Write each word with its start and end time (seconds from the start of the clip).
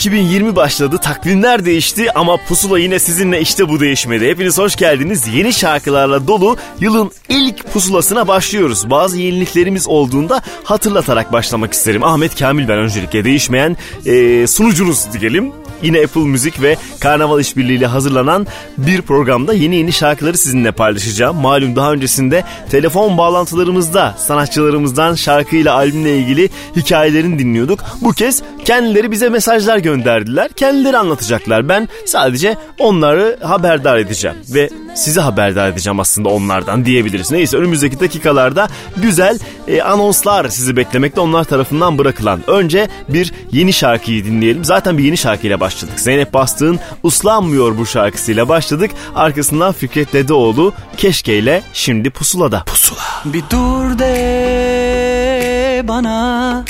2020 0.00 0.56
başladı. 0.56 0.98
Takvimler 0.98 1.64
değişti 1.64 2.12
ama 2.14 2.36
pusula 2.36 2.78
yine 2.78 2.98
sizinle 2.98 3.40
işte 3.40 3.68
bu 3.68 3.80
değişmedi. 3.80 4.28
Hepiniz 4.28 4.58
hoş 4.58 4.76
geldiniz. 4.76 5.28
Yeni 5.34 5.52
şarkılarla 5.52 6.26
dolu 6.26 6.56
yılın 6.80 7.10
ilk 7.28 7.72
pusulasına 7.72 8.28
başlıyoruz. 8.28 8.90
Bazı 8.90 9.18
yeniliklerimiz 9.18 9.88
olduğunda 9.88 10.42
hatırlatarak 10.64 11.32
başlamak 11.32 11.72
isterim. 11.72 12.04
Ahmet 12.04 12.38
Kamil 12.38 12.68
ben 12.68 12.78
öncelikle 12.78 13.24
değişmeyen 13.24 13.76
eee, 14.04 14.46
sunucunuz 14.46 15.06
diyelim. 15.20 15.52
Yine 15.82 16.00
Apple 16.04 16.20
Müzik 16.20 16.62
ve 16.62 16.76
Karnaval 17.00 17.40
İşbirliği 17.40 17.78
ile 17.78 17.86
hazırlanan 17.86 18.46
bir 18.78 19.02
programda 19.02 19.54
yeni 19.54 19.76
yeni 19.76 19.92
şarkıları 19.92 20.38
sizinle 20.38 20.72
paylaşacağım. 20.72 21.36
Malum 21.36 21.76
daha 21.76 21.92
öncesinde 21.92 22.44
telefon 22.70 23.18
bağlantılarımızda 23.18 24.14
sanatçılarımızdan 24.18 25.14
şarkıyla 25.14 25.74
albümle 25.74 26.18
ilgili 26.18 26.50
hikayelerini 26.76 27.38
dinliyorduk. 27.38 27.84
Bu 28.00 28.12
kez 28.12 28.42
kendileri 28.64 29.10
bize 29.10 29.28
mesajlar 29.28 29.78
gönderdiler. 29.78 30.48
Kendileri 30.48 30.98
anlatacaklar. 30.98 31.68
Ben 31.68 31.88
sadece 32.06 32.56
onları 32.78 33.38
haberdar 33.42 33.98
edeceğim 33.98 34.36
ve 34.54 34.70
sizi 34.94 35.20
haberdar 35.20 35.68
edeceğim 35.68 36.00
aslında 36.00 36.28
onlardan 36.28 36.84
diyebiliriz. 36.84 37.30
Neyse 37.30 37.56
önümüzdeki 37.56 38.00
dakikalarda 38.00 38.68
güzel 38.96 39.38
e, 39.68 39.82
anonslar 39.82 40.48
sizi 40.48 40.76
beklemekte 40.76 41.20
onlar 41.20 41.44
tarafından 41.44 41.98
bırakılan. 41.98 42.40
Önce 42.46 42.88
bir 43.08 43.32
yeni 43.52 43.72
şarkıyı 43.72 44.24
dinleyelim. 44.24 44.64
Zaten 44.64 44.98
bir 44.98 45.04
yeni 45.04 45.16
şarkıyla 45.16 45.60
başladık. 45.70 46.00
Zeynep 46.00 46.34
Bastık'ın 46.34 46.80
Uslanmıyor 47.02 47.78
bu 47.78 47.86
şarkısıyla 47.86 48.48
başladık. 48.48 48.90
Arkasından 49.14 49.72
Fikret 49.72 50.12
Dedeoğlu 50.12 50.72
Keşke 50.96 51.38
ile 51.38 51.62
şimdi 51.72 52.10
Pusula'da. 52.10 52.62
Pusula. 52.64 53.00
Bir 53.24 53.42
dur 53.50 53.98
de 53.98 55.82
bana 55.88 56.64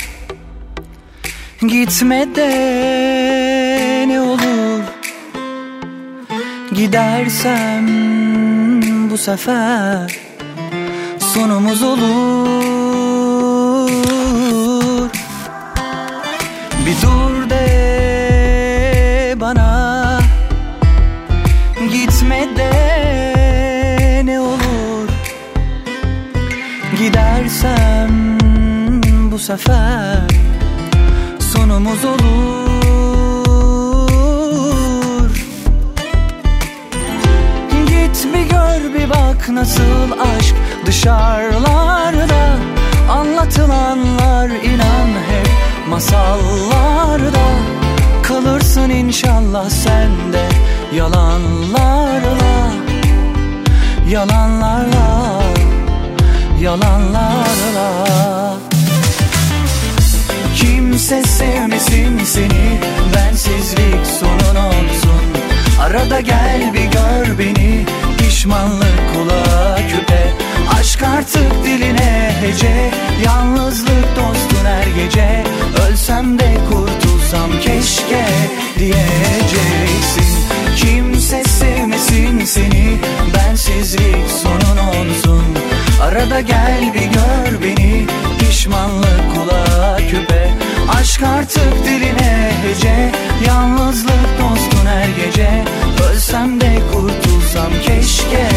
Gitme 1.61 2.35
de 2.35 2.49
ne 4.07 4.21
olur 4.21 4.83
Gidersem 6.75 7.87
bu 9.11 9.17
sefer 9.17 10.17
Sonumuz 11.33 11.83
olur 11.83 12.31
Bir 16.85 16.95
dur 17.01 17.30
Gidersem 27.11 28.39
bu 29.31 29.39
sefer 29.39 30.19
sonumuz 31.39 32.05
olur. 32.05 32.21
Git 37.87 38.27
bir 38.33 38.41
gör 38.41 38.93
bir 38.93 39.09
bak 39.09 39.49
nasıl 39.49 40.11
aşk 40.11 40.55
dışarılarda. 40.85 42.57
Anlatılanlar 43.11 44.49
inan 44.49 45.09
hep 45.29 45.49
masallarda. 45.89 47.45
Kalırsın 48.23 48.89
inşallah 48.89 49.69
sen 49.69 50.33
de 50.33 50.49
yalanlarla. 50.95 52.71
Yalanlarla 54.09 55.20
Yalanlarla. 56.61 58.07
Kimse 60.55 61.23
sevmesin 61.23 62.23
seni 62.25 62.79
Bensizlik 63.15 64.07
sonun 64.19 64.55
olsun. 64.55 65.21
Arada 65.81 66.19
gel 66.19 66.73
bir 66.73 66.83
gör 66.83 67.39
beni 67.39 67.85
Pişmanlık 68.17 68.99
kulağa 69.13 69.75
küpe. 69.75 70.33
Aşk 70.79 71.03
artık 71.03 71.63
diline 71.65 72.35
hece 72.41 72.91
Yalnızlık 73.25 74.15
dostun 74.15 74.65
her 74.65 75.03
gece. 75.03 75.43
Ölsem 75.87 76.39
de 76.39 76.57
kurtulsam 76.69 77.51
keşke 77.63 78.25
Diyeceksin. 78.79 80.37
Kimse 80.75 81.43
sevmesin 81.43 82.45
seni 82.45 82.97
Bensizlik 83.35 84.29
sonun 84.43 84.77
olsun 84.77 85.61
Arada 86.01 86.41
gel 86.41 86.93
bir 86.93 87.01
gör 87.01 87.61
beni 87.63 88.07
Pişmanlık 88.39 89.35
kulağa 89.35 89.97
küpe. 89.97 90.53
Aşk 90.99 91.23
artık 91.23 91.85
diline 91.85 92.51
hece 92.63 93.11
Yalnızlık 93.47 94.39
dostun 94.39 94.85
her 94.85 95.09
gece. 95.25 95.63
Ölsem 96.09 96.61
de 96.61 96.79
kurtulsam 96.93 97.71
keşke 97.85 98.49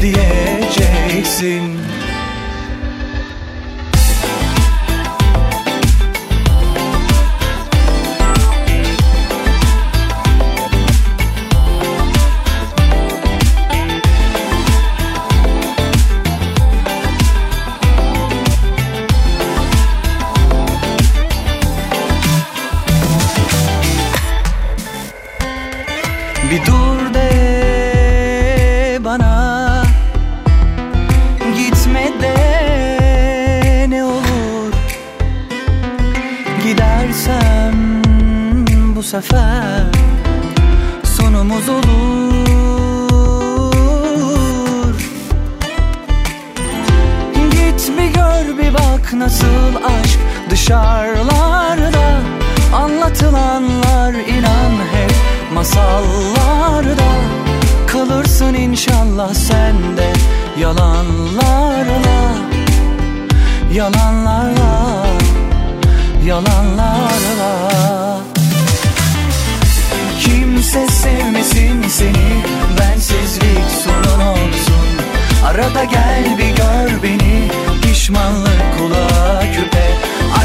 diyeceksin 0.00 1.78
sefer 39.12 39.84
Sonumuz 41.04 41.68
olur. 41.68 41.82
Git 47.34 47.92
bir 47.98 48.06
gör 48.14 48.58
bir 48.58 48.74
bak 48.74 49.12
nasıl 49.14 49.74
aşk 49.84 50.18
dışarılarda. 50.50 52.20
Anlatılanlar 52.74 54.12
inan 54.12 54.72
hep 54.92 55.14
masallarda. 55.54 57.12
Kalırsın 57.86 58.54
inşallah 58.54 59.34
sen 59.34 59.96
de 59.96 60.12
yalanlarla. 60.60 62.32
Yalanlarla 63.72 65.06
Yalanlarla 66.24 67.71
Kimse 70.72 70.92
sevmesin 70.92 71.82
seni. 71.88 72.42
Bensizlik 72.78 73.70
sorun 73.84 74.20
olsun 74.20 74.86
Arada 75.46 75.84
gel 75.84 76.38
bir 76.38 76.56
gör 76.56 77.02
beni. 77.02 77.48
Pişmanlık 77.82 78.78
kulağa 78.78 79.40
küpe. 79.54 79.88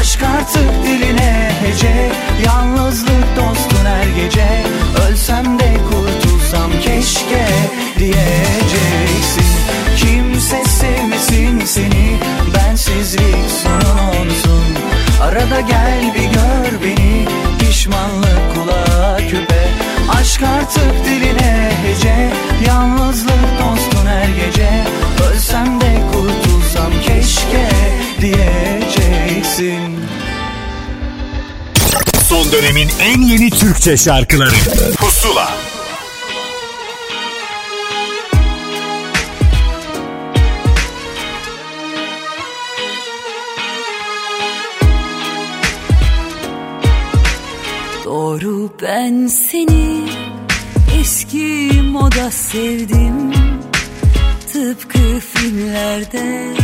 Aşk 0.00 0.22
artık 0.22 0.84
diline 0.84 1.52
hece. 1.64 2.12
Yalnızlık 2.46 3.36
dostun 3.36 3.84
her 3.84 4.22
gece. 4.22 4.62
Ölsem 5.08 5.58
de 5.58 5.74
kurtulsam 5.90 6.70
keşke 6.82 7.46
diyeceksin. 7.98 9.48
Kimse 9.96 10.64
sevmesin 10.64 11.60
seni. 11.64 12.16
Bensizlik 12.54 13.50
sorun 13.62 13.98
olsun 13.98 14.64
Arada 15.22 15.60
gel 15.60 16.14
bir 16.14 16.24
gör 16.24 16.82
beni. 16.84 17.28
Pişmanlık 17.58 18.57
Aşk 20.38 20.46
artık 20.46 21.04
diline 21.04 21.72
hece 21.82 22.30
Yalnızlık 22.66 23.32
dostun 23.60 24.06
her 24.06 24.28
gece. 24.28 24.84
Ölsem 25.30 25.80
de 25.80 26.02
kurtulsam 26.12 26.92
keşke 27.06 27.68
diyeceksin. 28.20 29.98
Son 32.28 32.52
dönemin 32.52 32.88
en 33.00 33.20
yeni 33.20 33.50
Türkçe 33.50 33.96
şarkıları. 33.96 34.54
Pusula. 34.98 35.50
Doğru 48.04 48.70
ben 48.82 49.26
seni 49.26 50.17
eski 51.08 51.82
moda 51.82 52.30
sevdim. 52.30 53.32
Tıpkı 54.52 55.20
filmlerde 55.20 56.54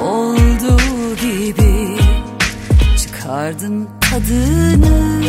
olduğu 0.00 1.16
gibi 1.16 1.96
Çıkardım 2.98 3.88
tadını. 4.00 5.22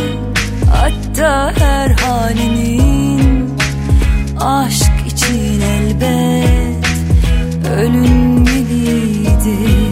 Hatta 0.72 1.54
her 1.60 1.90
halinin 1.90 3.50
Aşk 4.40 5.08
için 5.08 5.62
elbet 5.62 6.86
ölünmeliydi 7.78 9.87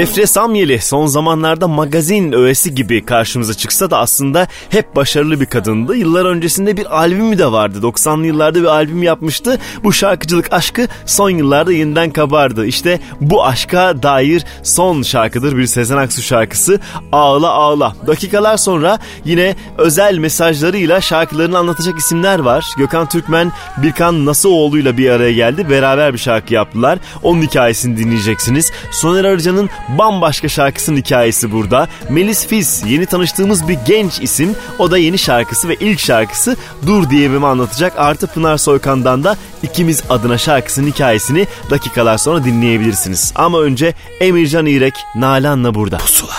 Defne 0.00 0.26
Samyeli 0.26 0.80
son 0.80 1.06
zamanlarda 1.06 1.68
magazin 1.68 2.32
öğesi 2.32 2.74
gibi 2.74 3.04
karşımıza 3.04 3.54
çıksa 3.54 3.90
da 3.90 3.98
aslında 3.98 4.48
hep 4.70 4.96
başarılı 4.96 5.40
bir 5.40 5.46
kadındı. 5.46 5.96
Yıllar 5.96 6.24
öncesinde 6.24 6.76
bir 6.76 6.98
albümü 6.98 7.38
de 7.38 7.52
vardı. 7.52 7.78
90'lı 7.82 8.26
yıllarda 8.26 8.60
bir 8.60 8.66
albüm 8.66 9.02
yapmıştı. 9.02 9.58
Bu 9.84 9.92
şarkıcılık 9.92 10.52
aşkı 10.52 10.88
son 11.06 11.30
yıllarda 11.30 11.72
yeniden 11.72 12.10
kabardı. 12.10 12.66
İşte 12.66 13.00
bu 13.20 13.44
aşka 13.44 14.02
dair 14.02 14.44
son 14.62 15.02
şarkıdır 15.02 15.56
bir 15.56 15.66
Sezen 15.66 15.96
Aksu 15.96 16.22
şarkısı 16.22 16.80
Ağla 17.12 17.50
Ağla. 17.50 17.94
Dakikalar 18.06 18.56
sonra 18.56 18.98
yine 19.24 19.56
özel 19.78 20.18
mesajlarıyla 20.18 21.00
şarkılarını 21.00 21.58
anlatacak 21.58 21.98
isimler 21.98 22.38
var. 22.38 22.66
Gökhan 22.78 23.08
Türkmen 23.08 23.52
Birkan 23.82 24.26
Nasıoğlu'yla 24.26 24.96
bir 24.96 25.10
araya 25.10 25.32
geldi. 25.32 25.70
Beraber 25.70 26.12
bir 26.12 26.18
şarkı 26.18 26.54
yaptılar. 26.54 26.98
Onun 27.22 27.42
hikayesini 27.42 27.96
dinleyeceksiniz. 27.96 28.72
Soner 28.90 29.24
Arıcan'ın 29.24 29.70
Bambaşka 29.98 30.48
şarkısının 30.48 30.96
hikayesi 30.96 31.52
burada. 31.52 31.88
Melis 32.08 32.46
Fiz 32.46 32.82
yeni 32.86 33.06
tanıştığımız 33.06 33.68
bir 33.68 33.78
genç 33.86 34.20
isim. 34.20 34.56
O 34.78 34.90
da 34.90 34.98
yeni 34.98 35.18
şarkısı 35.18 35.68
ve 35.68 35.74
ilk 35.74 36.00
şarkısı 36.00 36.56
Dur 36.86 37.10
diye 37.10 37.20
Diyevim'i 37.20 37.46
anlatacak. 37.46 37.92
Artı 37.96 38.26
Pınar 38.26 38.58
Soykan'dan 38.58 39.24
da 39.24 39.36
ikimiz 39.62 40.02
adına 40.10 40.38
şarkısının 40.38 40.86
hikayesini 40.86 41.46
dakikalar 41.70 42.18
sonra 42.18 42.44
dinleyebilirsiniz. 42.44 43.32
Ama 43.36 43.60
önce 43.60 43.94
Emircan 44.20 44.66
İrek 44.66 44.94
Nalan'la 45.14 45.74
burada. 45.74 45.98
Pusula. 45.98 46.32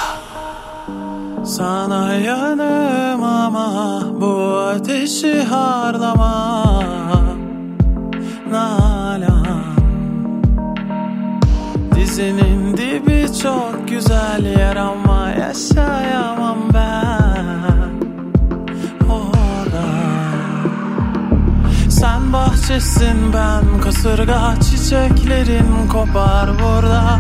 Sana 1.45 2.13
yanım 2.13 3.23
ama 3.23 4.03
bu 4.21 4.57
ateşi 4.57 5.41
harlama. 5.41 6.63
Nalan 8.51 8.80
Denizinin 12.11 12.77
dibi 12.77 13.27
çok 13.43 13.87
güzel 13.87 14.45
yer 14.45 14.75
ama 14.75 15.29
yaşayamam 15.29 16.57
ben. 16.73 17.91
Orada. 19.09 19.85
Sen 21.89 22.33
bahçesin 22.33 23.33
ben 23.33 23.81
kasırga 23.81 24.55
çiçeklerin 24.61 25.87
kopar 25.91 26.49
burada. 26.59 27.19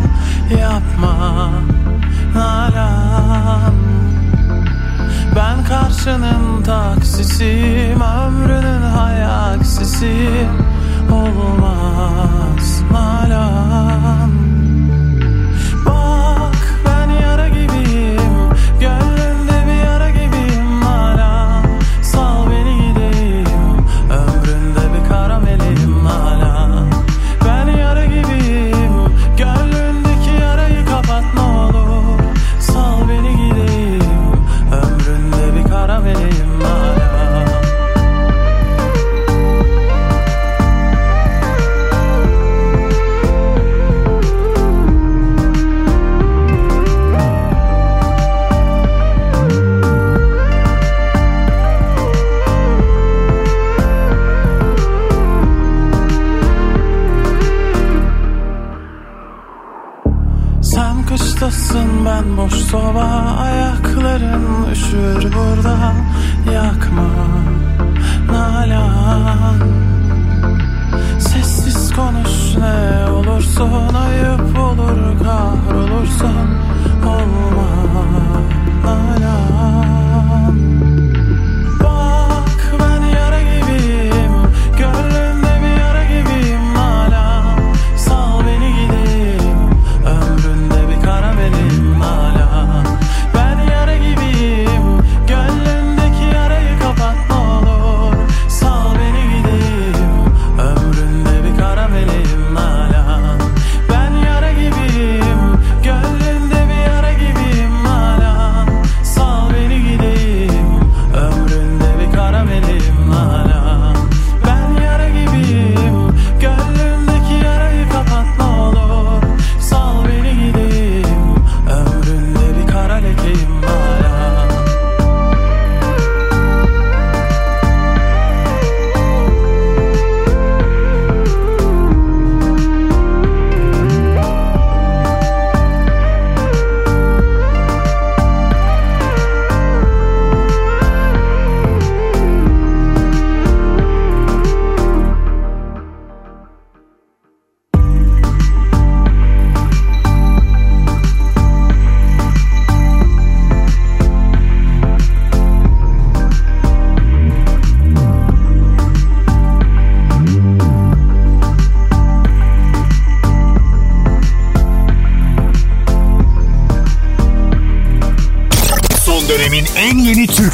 Yapma 0.61 1.49
nalan. 2.35 3.73
Ben 5.35 5.63
karşının 5.63 6.63
taksisiyim 6.63 8.01
ömrünün 8.01 8.81
hayaksisiyim. 8.81 10.65
Olmaz 11.11 12.83
nalan. 12.91 14.40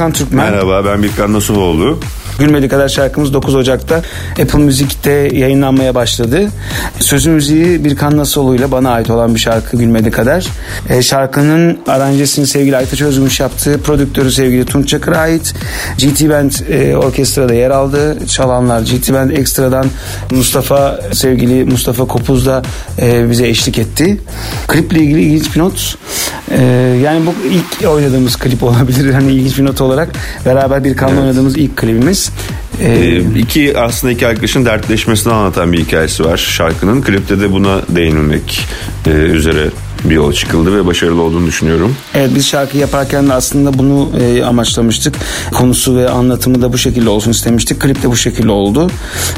Gökhan 0.00 0.12
Türkmen. 0.12 0.52
Merhaba 0.52 0.84
ben 0.84 1.02
Birkan 1.02 1.32
Nasuhoğlu. 1.32 1.98
Gülmedi 2.38 2.68
Kadar 2.68 2.88
şarkımız 2.88 3.32
9 3.32 3.54
Ocak'ta 3.54 4.02
Apple 4.42 4.58
Müzik'te 4.58 5.10
yayınlanmaya 5.32 5.94
başladı. 5.94 6.48
Sözü 7.00 7.30
müziği 7.30 7.84
Birkan 7.84 8.16
Nasuoğlu 8.16 8.54
ile 8.54 8.72
bana 8.72 8.90
ait 8.90 9.10
olan 9.10 9.34
bir 9.34 9.40
şarkı 9.40 9.76
Gülmedi 9.76 10.10
Kadar. 10.10 10.46
E, 10.88 11.02
şarkının 11.02 11.78
aranjesini 11.88 12.46
sevgili 12.46 12.76
Aytaç 12.76 13.02
Özgümüş 13.02 13.40
yaptı. 13.40 13.80
Prodüktörü 13.84 14.32
sevgili 14.32 14.64
Tunç 14.64 14.88
Çakır'a 14.88 15.18
ait. 15.18 15.54
GT 15.98 16.30
Band 16.30 16.52
e, 16.70 16.96
orkestrada 16.96 17.54
yer 17.54 17.70
aldı. 17.70 18.26
Çalanlar 18.26 18.80
GT 18.80 19.12
Band 19.12 19.30
ekstradan 19.30 19.86
Mustafa 20.30 21.00
sevgili 21.12 21.64
Mustafa 21.64 22.04
Kopuz 22.04 22.46
da 22.46 22.62
e, 22.98 23.30
bize 23.30 23.48
eşlik 23.48 23.78
etti. 23.78 24.20
Kliple 24.68 24.98
ilgili 24.98 25.22
ilginç 25.22 25.54
bir 25.54 25.60
not. 25.60 25.96
E, 26.60 26.64
yani 27.04 27.26
bu 27.26 27.34
ilk 27.50 27.88
oynadığımız 27.90 28.36
klip 28.36 28.62
olabilir. 28.62 29.12
Hani 29.14 29.32
ilginç 29.32 29.58
bir 29.58 29.64
not 29.64 29.80
olarak 29.80 30.08
beraber 30.46 30.84
Birkan'la 30.84 31.20
oynadığımız 31.20 31.56
ilk 31.56 31.76
klibimiz. 31.76 32.30
E, 32.80 32.92
Ee, 32.92 33.20
iki 33.38 33.78
aslında 33.78 34.12
iki 34.12 34.26
arkadaşın 34.26 34.64
dertleşmesini 34.64 35.32
anlatan 35.32 35.72
bir 35.72 35.78
hikayesi 35.78 36.24
var 36.24 36.36
şarkının. 36.36 37.02
Klipte 37.02 37.40
de 37.40 37.52
buna 37.52 37.80
değinilmek 37.88 38.66
e, 39.06 39.10
üzere 39.10 39.66
bir 40.04 40.14
yola 40.14 40.32
çıkıldı 40.32 40.76
ve 40.76 40.86
başarılı 40.86 41.22
olduğunu 41.22 41.46
düşünüyorum. 41.46 41.96
Evet 42.14 42.30
biz 42.34 42.46
şarkı 42.46 42.78
yaparken 42.78 43.28
de 43.28 43.32
aslında 43.32 43.78
bunu 43.78 44.10
e, 44.20 44.42
amaçlamıştık. 44.44 45.14
Konusu 45.54 45.96
ve 45.96 46.08
anlatımı 46.08 46.62
da 46.62 46.72
bu 46.72 46.78
şekilde 46.78 47.08
olsun 47.08 47.30
istemiştik. 47.30 47.80
Klip 47.80 48.02
de 48.02 48.10
bu 48.10 48.16
şekilde 48.16 48.50
oldu. 48.50 48.90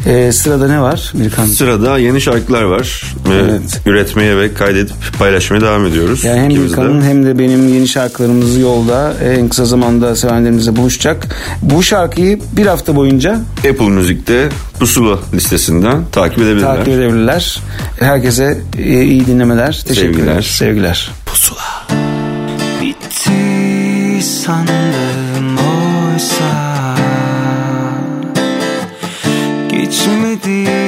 E, 0.06 0.32
sırada 0.32 0.68
ne 0.68 0.80
var 0.80 1.12
Birkan? 1.14 1.46
Sırada 1.46 1.98
yeni 1.98 2.20
şarkılar 2.20 2.62
var 2.62 3.14
ve 3.30 3.34
Evet. 3.34 3.80
üretmeye 3.86 4.36
ve 4.36 4.54
kaydedip 4.54 4.94
paylaşmaya 5.18 5.60
devam 5.60 5.86
ediyoruz. 5.86 6.24
Yani 6.24 6.40
hem. 6.40 6.50
Birkan'ın 6.50 7.02
hem 7.02 7.26
de 7.26 7.38
benim 7.38 7.74
yeni 7.74 7.88
şarkılarımız 7.88 8.58
yolda 8.58 9.14
e, 9.24 9.28
en 9.32 9.48
kısa 9.48 9.64
zamanda 9.64 10.16
sevenlerimizle 10.16 10.76
buluşacak. 10.76 11.26
Bu 11.62 11.82
şarkıyı 11.82 12.40
bir 12.56 12.66
hafta 12.66 12.96
boyunca 12.96 13.40
Apple 13.70 13.88
Müzik'te 13.88 14.48
Pusula 14.82 15.18
listesinden 15.34 16.04
takip 16.12 16.38
edebilirler. 16.38 16.76
takip 16.76 16.88
edebilirler. 16.88 17.60
Herkese 18.00 18.60
iyi 18.78 19.26
dinlemeler. 19.26 19.82
Teşekkürler. 19.88 20.42
Sevgiler. 20.42 20.42
Sevgiler. 20.42 21.10
Bitti 22.80 24.22
sandım 24.22 25.58
oysa 25.58 26.96
Geçmedi 29.70 30.81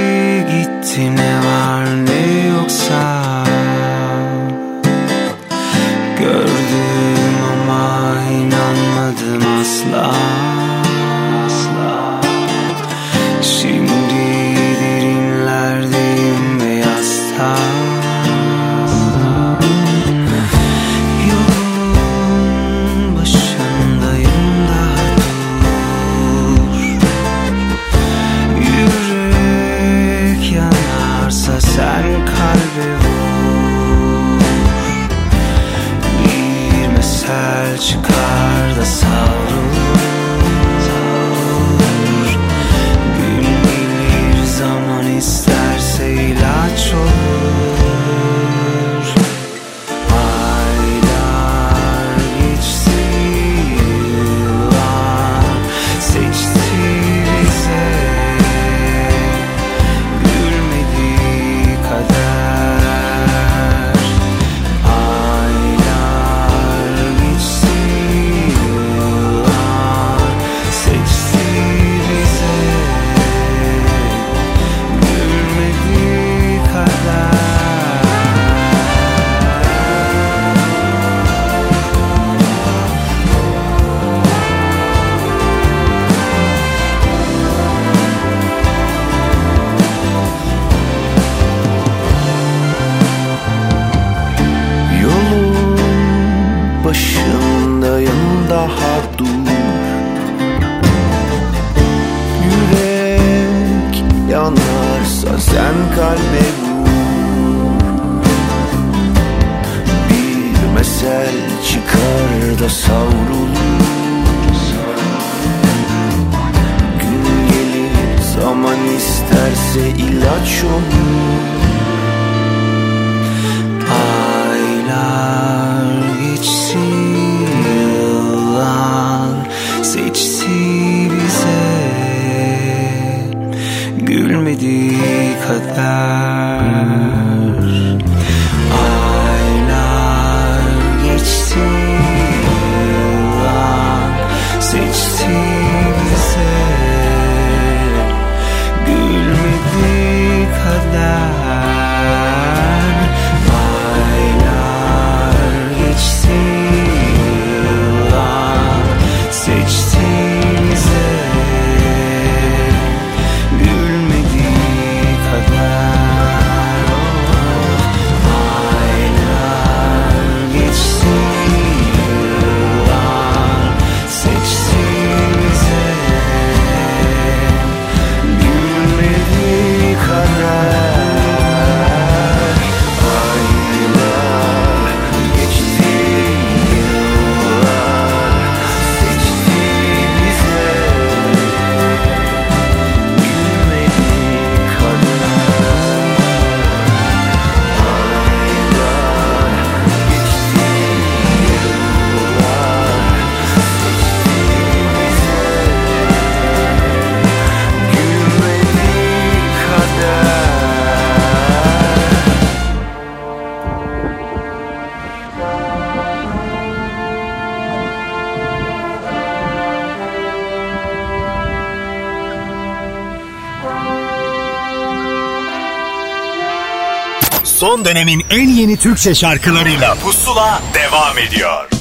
Dönemin 227.84 228.24
en 228.30 228.48
yeni 228.48 228.76
Türkçe 228.76 229.14
şarkılarıyla 229.14 229.94
Pusula 229.94 230.62
devam 230.74 231.18
ediyor. 231.18 231.73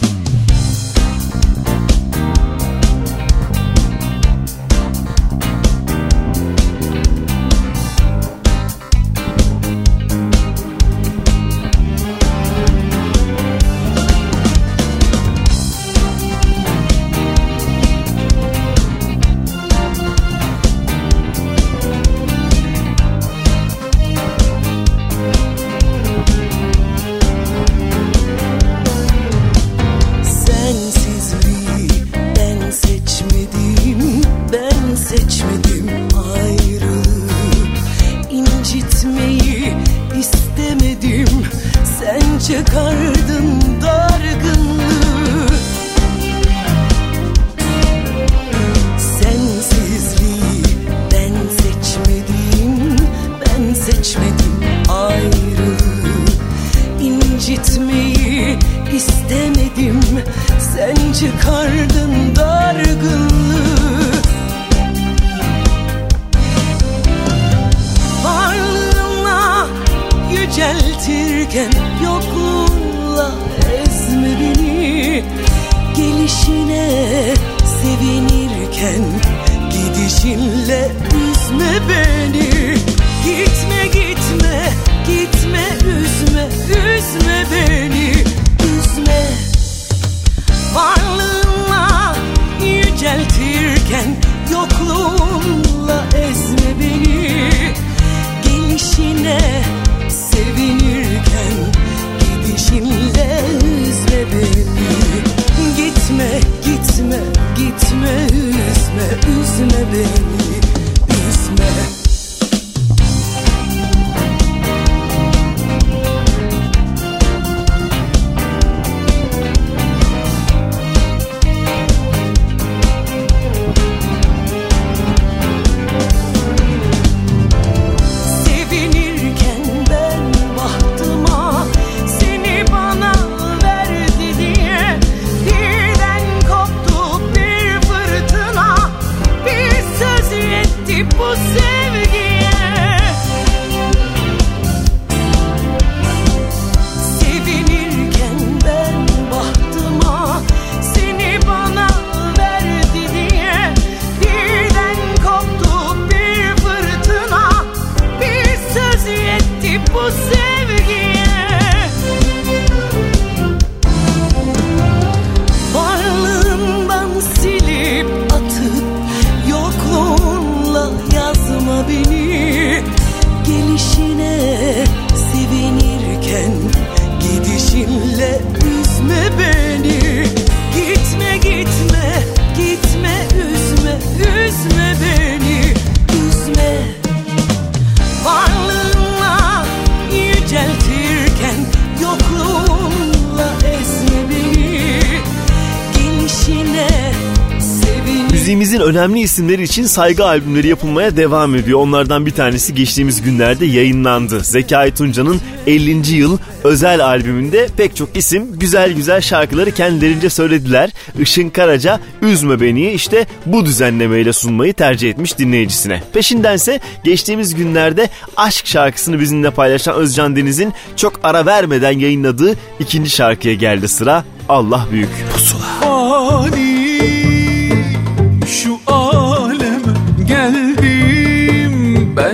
Önemli 198.94 199.20
isimleri 199.20 199.64
için 199.64 199.86
saygı 199.86 200.26
albümleri 200.26 200.68
yapılmaya 200.68 201.18
devam 201.18 201.56
ediyor. 201.56 201.80
Onlardan 201.80 202.26
bir 202.26 202.32
tanesi 202.32 202.76
geçtiğimiz 202.76 203.22
günlerde 203.22 203.66
yayınlandı. 203.66 204.40
Zekai 204.40 204.94
Tunca'nın 204.96 205.42
50. 205.68 206.16
yıl 206.16 206.38
özel 206.64 207.06
albümünde 207.06 207.68
pek 207.78 207.96
çok 207.96 208.18
isim 208.18 208.60
güzel 208.60 208.94
güzel 208.94 209.22
şarkıları 209.22 209.72
kendilerince 209.72 210.30
söylediler. 210.30 210.90
Işın 211.20 211.50
Karaca 211.50 212.00
Üzme 212.22 212.62
Beni 212.62 212.92
işte 212.92 213.28
bu 213.46 213.66
düzenlemeyle 213.66 214.34
sunmayı 214.34 214.74
tercih 214.74 215.10
etmiş 215.10 215.38
dinleyicisine. 215.38 216.04
Peşindense 216.14 216.80
geçtiğimiz 217.04 217.56
günlerde 217.56 218.10
aşk 218.38 218.68
şarkısını 218.68 219.20
bizimle 219.20 219.50
paylaşan 219.50 219.96
Özcan 219.96 220.36
Deniz'in 220.36 220.74
çok 220.96 221.20
ara 221.24 221.46
vermeden 221.46 222.00
yayınladığı 222.00 222.56
ikinci 222.80 223.10
şarkıya 223.10 223.54
geldi 223.54 223.88
sıra. 223.88 224.24
Allah 224.50 224.88
Büyük. 224.92 225.10
Pusula. 225.34 225.64
Fani 225.80 226.63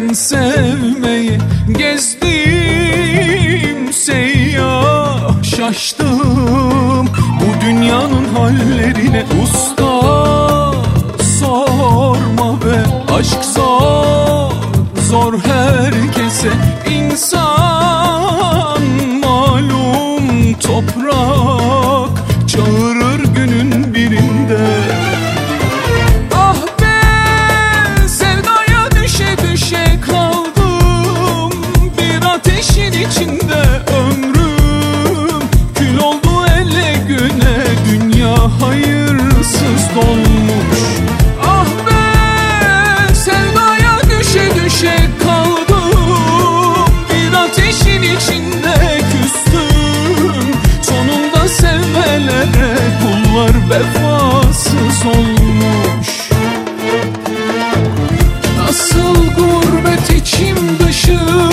ben 0.09 0.13
sevmeye 0.13 1.37
gezdim 1.77 3.13
seyyah 3.93 5.43
şaştım. 5.43 7.07
Bu 7.39 7.61
dünyanın 7.65 8.25
hallerine 8.35 9.25
usta 9.43 10.01
sorma 11.39 12.61
be. 12.61 12.83
Aşk 13.19 13.43
zor 13.43 14.51
zor 15.09 15.39
herkese 15.39 16.51
insan. 16.89 18.83
Malum 19.23 20.53
toprak 20.53 21.88
solmuş 55.03 56.29
Nasıl 58.57 59.15
gurbet 59.35 60.11
içim 60.21 60.57
dışım 60.79 61.48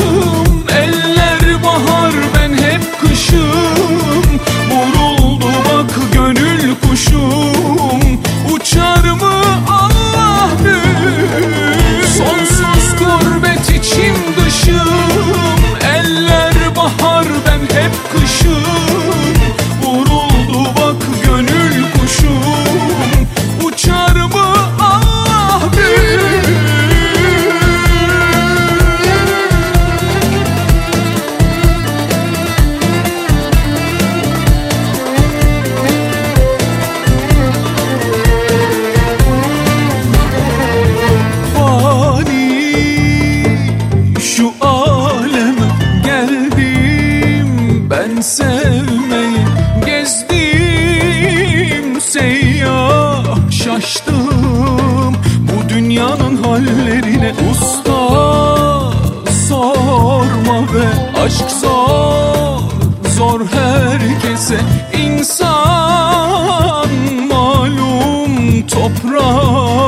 sevmeyi 48.22 49.46
Gezdim 49.86 51.20
seyyah 52.00 53.50
şaştım. 53.50 55.14
Bu 55.40 55.68
dünyanın 55.68 56.36
hallerine 56.42 57.32
usta 57.50 58.08
Sorma 59.48 60.58
ve 60.74 60.86
aşk 61.24 61.50
zor 61.60 62.60
Zor 63.16 63.40
herkese 63.46 64.60
insan 65.06 66.88
malum 67.28 68.66
toprak 68.66 69.85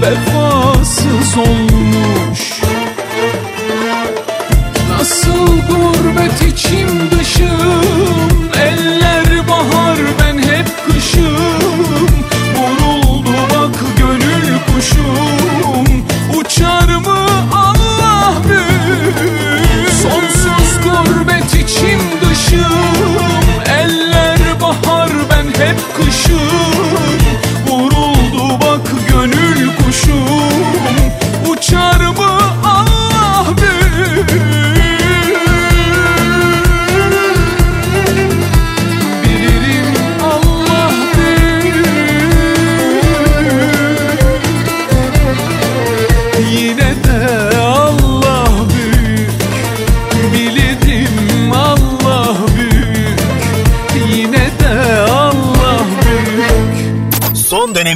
vefasız 0.00 1.38
olmuş 1.38 1.69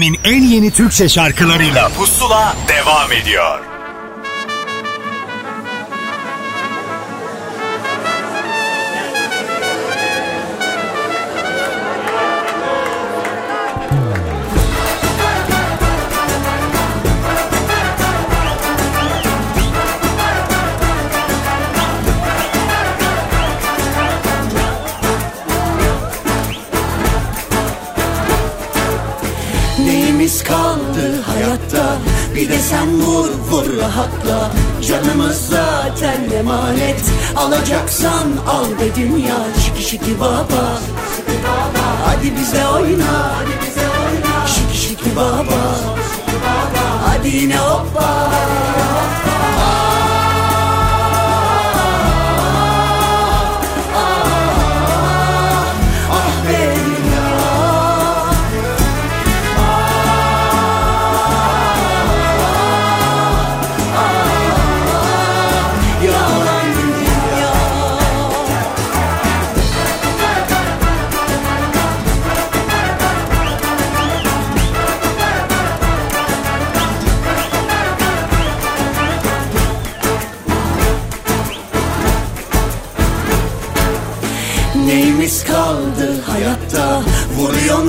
dönemin 0.05 0.21
en 0.25 0.43
yeni 0.43 0.71
Türkçe 0.71 1.09
şarkılarıyla 1.09 1.89
Pusula 1.89 2.57
devam 2.69 3.13
ediyor. 3.13 3.74
Sen 32.75 33.01
vur 33.01 33.29
vur 33.51 33.67
rahatla. 33.79 34.51
Canımız 34.89 35.49
zaten 35.49 36.21
emanet. 36.39 37.03
Alacaksan 37.37 38.29
al 38.49 38.65
be 38.81 38.95
dünya 38.97 39.37
Şiki 39.65 39.83
şiki 39.91 40.21
baba. 40.21 40.65
Hadi 42.05 42.33
bize 42.37 42.69
oyna. 42.69 43.35
Şiki 44.47 44.79
şiki 44.87 45.17
baba. 45.17 45.63
Hadi 47.07 47.29
yine 47.29 47.59
hoppa. 47.59 48.31
Ah 49.61 49.94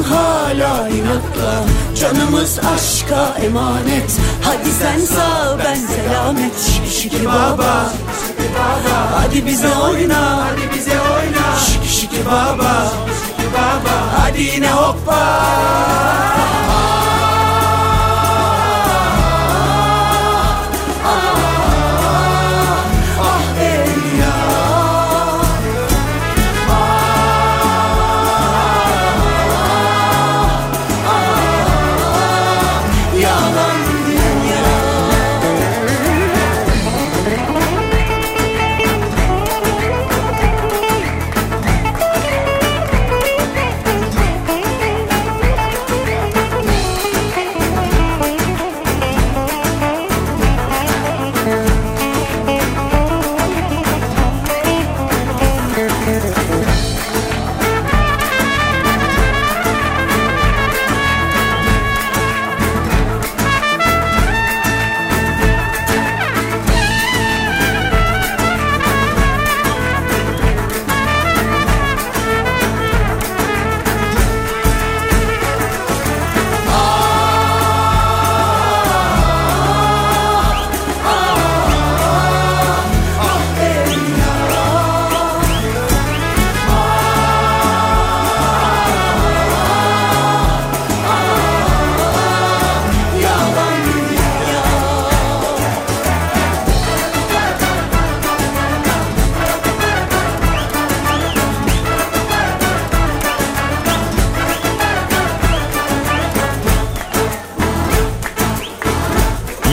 hala 0.10 0.90
inatla. 0.90 1.64
Canımız 2.00 2.60
aşka 2.60 3.38
emanet. 3.46 4.20
Hadi 4.44 4.72
sen 4.72 5.00
sağ 5.00 5.58
ben 5.66 5.76
selamet 5.76 6.60
Şiki 6.92 7.26
baba. 7.26 7.90
Hadi 9.16 9.46
bize 9.46 9.76
oyna. 9.76 10.46
Hadi 10.46 10.78
bize 10.78 10.92
oyna. 10.92 11.60
Şiki 11.66 11.96
şiki 11.96 12.26
baba. 12.26 12.92
Hadi 14.18 14.42
yine 14.42 14.72
hoppa 14.72 15.46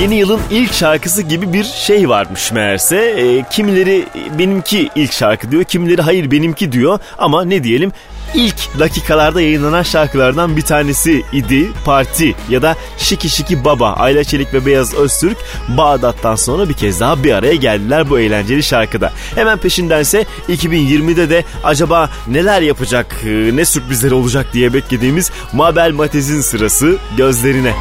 Yeni 0.03 0.15
yılın 0.15 0.41
ilk 0.51 0.73
şarkısı 0.73 1.23
gibi 1.23 1.53
bir 1.53 1.65
şey 1.65 2.09
varmış 2.09 2.53
meğerse. 2.53 2.97
E, 2.97 3.45
kimileri 3.51 4.05
benimki 4.39 4.91
ilk 4.95 5.13
şarkı 5.13 5.51
diyor, 5.51 5.65
kimileri 5.65 6.03
hayır 6.03 6.31
benimki 6.31 6.73
diyor. 6.73 6.99
Ama 7.19 7.45
ne 7.45 7.65
diyelim 7.65 7.93
ilk 8.35 8.79
dakikalarda 8.79 9.41
yayınlanan 9.41 9.83
şarkılardan 9.83 10.57
bir 10.57 10.63
tanesi 10.63 11.23
idi. 11.33 11.69
Parti 11.85 12.35
ya 12.49 12.63
da 12.63 12.77
Şiki 12.99 13.29
Şiki 13.29 13.65
Baba, 13.65 13.93
Ayla 13.93 14.25
Çelik 14.25 14.55
ve 14.55 14.67
Beyaz 14.67 14.95
Öztürk 14.95 15.37
Bağdat'tan 15.69 16.37
sonra 16.37 16.69
bir 16.69 16.75
kez 16.75 17.01
daha 17.01 17.25
bir 17.25 17.33
araya 17.33 17.55
geldiler 17.55 18.11
bu 18.11 18.21
eğlenceli 18.21 18.63
şarkıda. 18.63 19.13
Hemen 19.35 19.59
peşindense 19.59 20.27
2020'de 20.49 21.31
de 21.31 21.45
acaba 21.65 22.11
neler 22.29 22.63
yapacak, 22.63 23.17
e, 23.25 23.57
ne 23.57 23.65
sürprizleri 23.65 24.15
olacak 24.15 24.47
diye 24.53 24.75
beklediğimiz 24.75 25.31
Mabel 25.53 25.93
Matez'in 25.93 26.41
sırası 26.41 26.97
gözlerine. 27.17 27.73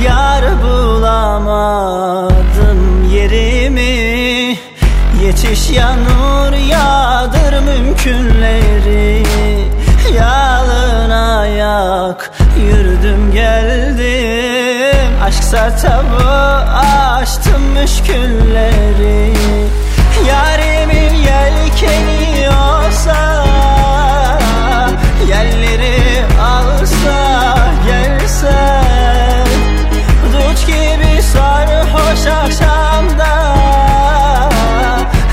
Yar 0.00 0.44
bulamadım 0.62 1.60
yerimi. 3.12 4.58
Yetiş 5.24 5.70
yanur 5.70 6.52
yağdır 6.52 7.52
mümkünleri. 7.60 9.22
Yalın 10.16 11.10
ayak 11.10 12.30
yürüdüm 12.58 13.32
geldim. 13.32 15.12
Aşk 15.24 15.44
sartabı 15.44 16.30
açtım 17.20 17.62
müşkülleri. 17.62 19.32
Yarimin 20.28 21.14
yelkeni 21.14 22.48
olsa 22.50 23.44
Yerleri 25.28 26.24
alsa 26.40 27.56
gelse 27.86 28.81
sarhoş 32.16 32.26
akşamda 32.26 33.58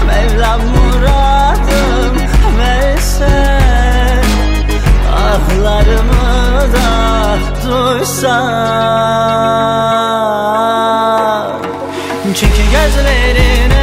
Mevlam 0.07 0.61
muradım 0.61 2.17
verse 2.57 3.59
Ahlarımı 5.15 6.73
da 6.73 7.37
duysa 7.65 8.39
Çünkü 12.35 12.63
gözlerine 12.71 13.79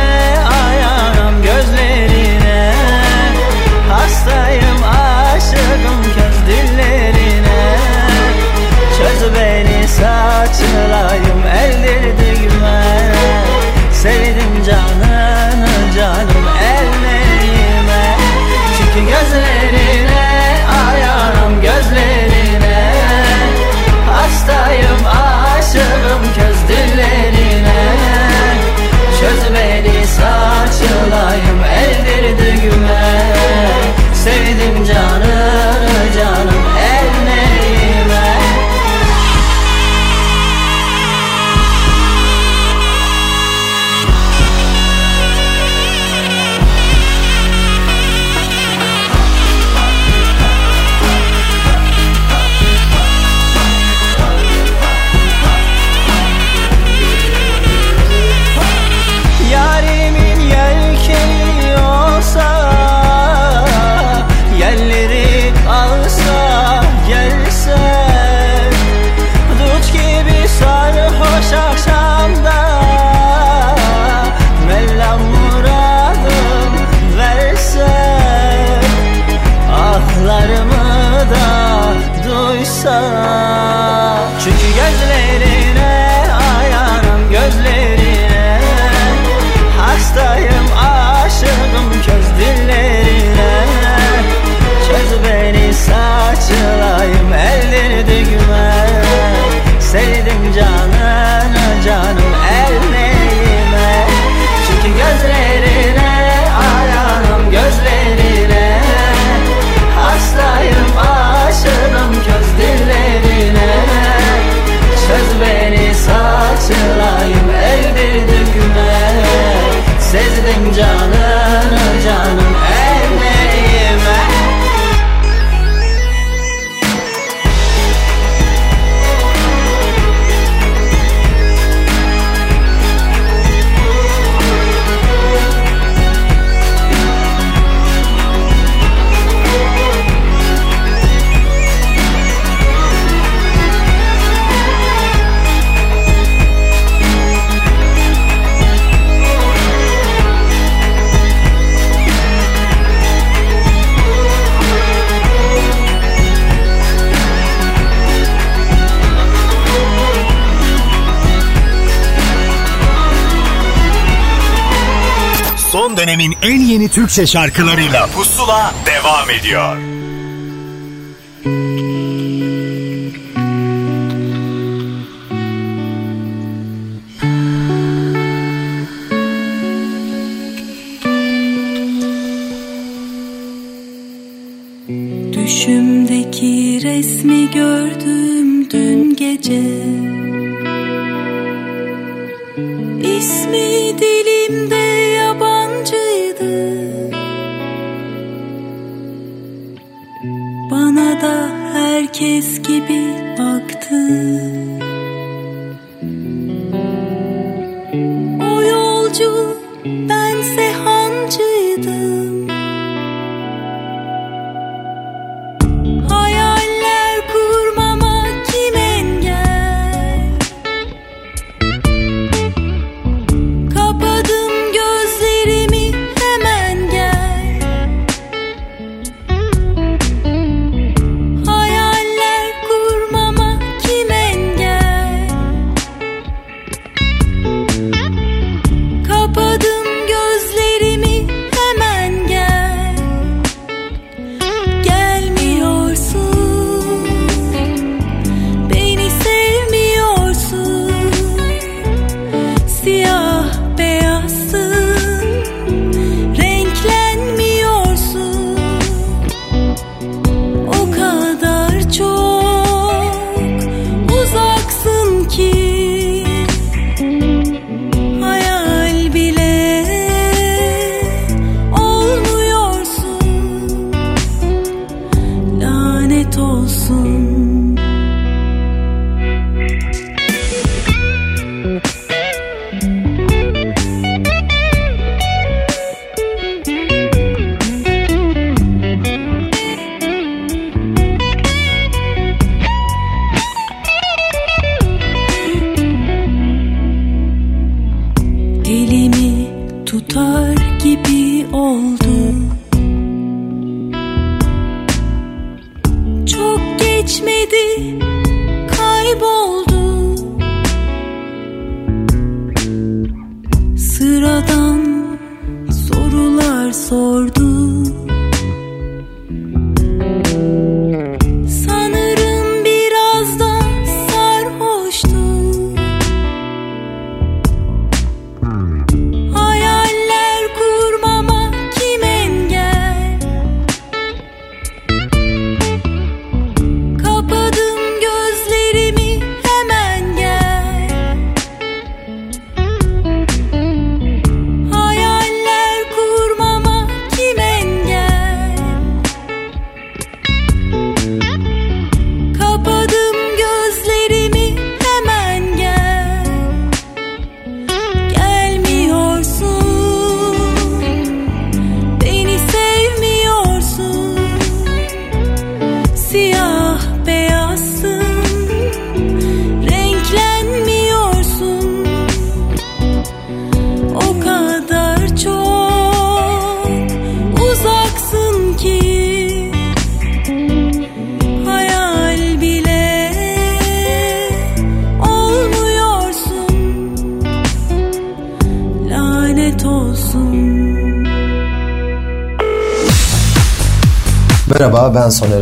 Türkçe 167.07 167.27
şarkılarıyla 167.27 168.07
Pusula 168.07 168.75
devam 168.87 169.31
ediyor. 169.31 169.77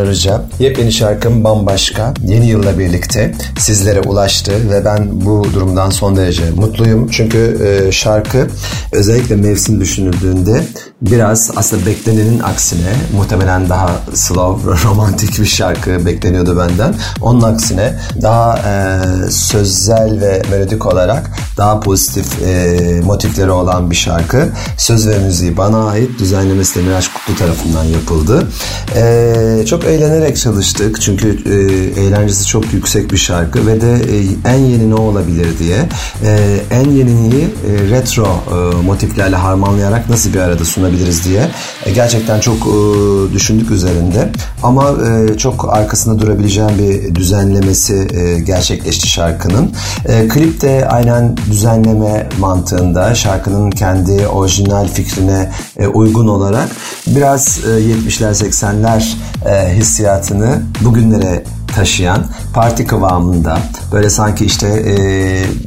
Arıca. 0.05 0.43
Yepyeni 0.59 0.93
şarkım 0.93 1.45
Bambaşka 1.45 2.15
yeni 2.23 2.47
yılla 2.47 2.79
birlikte 2.79 3.35
sizlere 3.59 4.01
ulaştı 4.01 4.53
ve 4.71 4.85
ben 4.85 5.09
bu 5.25 5.47
durumdan 5.55 5.91
son 5.91 6.17
derece 6.17 6.51
mutluyum. 6.51 7.09
Çünkü 7.11 7.59
e, 7.65 7.93
şarkı 7.93 8.49
özellikle 8.93 9.37
mevsim 9.37 9.81
düşünüldüğünde 9.81 10.65
biraz 11.03 11.51
aslında 11.57 11.87
beklenenin 11.87 12.41
aksine 12.41 12.93
muhtemelen 13.17 13.69
daha 13.69 13.91
slow, 14.15 14.71
romantik 14.89 15.39
bir 15.39 15.47
şarkı 15.47 16.07
bekleniyordu 16.07 16.59
benden. 16.59 16.95
Onun 17.21 17.43
aksine 17.43 17.95
daha 18.23 18.59
e, 18.59 19.01
sözel 19.31 20.21
ve 20.21 20.43
melodik 20.51 20.87
olarak 20.87 21.31
daha 21.57 21.81
pozitif 21.81 22.43
e, 22.43 23.01
motifleri 23.05 23.51
olan 23.51 23.91
bir 23.91 23.97
şarkı. 23.97 24.49
Söz 24.79 25.09
ve 25.09 25.19
müziği 25.19 25.57
bana 25.57 25.89
ait 25.89 26.19
düzenlemesi 26.19 26.79
de 26.79 26.83
Miraç 26.83 27.14
Kutlu 27.27 27.39
tarafından 27.39 27.85
yapıldı. 27.85 28.49
E, 28.97 29.66
çok 29.66 29.85
eğlenerek 29.85 30.37
çalıştık. 30.37 31.01
Çünkü 31.01 31.39
e, 31.47 31.55
eğlencesi 32.01 32.47
çok 32.47 32.72
yüksek 32.72 33.12
bir 33.12 33.16
şarkı 33.16 33.66
ve 33.66 33.81
de 33.81 33.93
e, 33.93 34.51
en 34.55 34.59
yeni 34.59 34.91
ne 34.91 34.95
olabilir 34.95 35.59
diye. 35.59 35.89
E, 36.25 36.61
en 36.70 36.91
yeniliği 36.91 37.45
e, 37.45 37.91
retro 37.91 38.27
e, 38.27 38.83
motiflerle 38.83 39.37
harmanlayarak 39.37 40.11
nasıl 40.11 40.35
bir 40.35 40.39
arada 40.39 40.64
sunabiliriz 40.64 41.25
diye. 41.25 41.49
E, 41.87 41.93
gerçekten 41.93 42.41
çok 42.41 42.57
e, 42.57 43.33
düşündük 43.33 43.70
üzerinde 43.70 44.33
ama 44.65 44.91
e, 44.91 45.39
çok 45.39 45.75
arkasında 45.75 46.19
durabileceğim 46.21 46.79
bir 46.79 47.15
düzenlemesi 47.15 48.09
e, 48.15 48.41
gerçekleşti 48.41 49.09
şarkının. 49.09 49.73
E, 50.07 50.29
klip 50.29 50.61
de 50.61 50.89
aynen 50.89 51.37
düzenleme 51.51 52.29
mantığında 52.39 53.15
şarkının 53.15 53.71
kendi 53.71 54.27
orijinal 54.27 54.89
fikrine 54.89 55.53
e, 55.79 55.87
uygun 55.87 56.29
olarak 56.29 56.69
biraz 57.07 57.59
e, 57.59 57.69
70'ler 57.69 58.45
80'ler 58.45 59.15
e, 59.47 59.77
hissiyatını 59.77 60.62
bugünlere 60.85 61.45
taşıyan 61.75 62.27
parti 62.55 62.87
kıvamında 62.87 63.59
böyle 63.93 64.11
sanki 64.11 64.45
işte 64.45 64.66
e, 64.68 64.95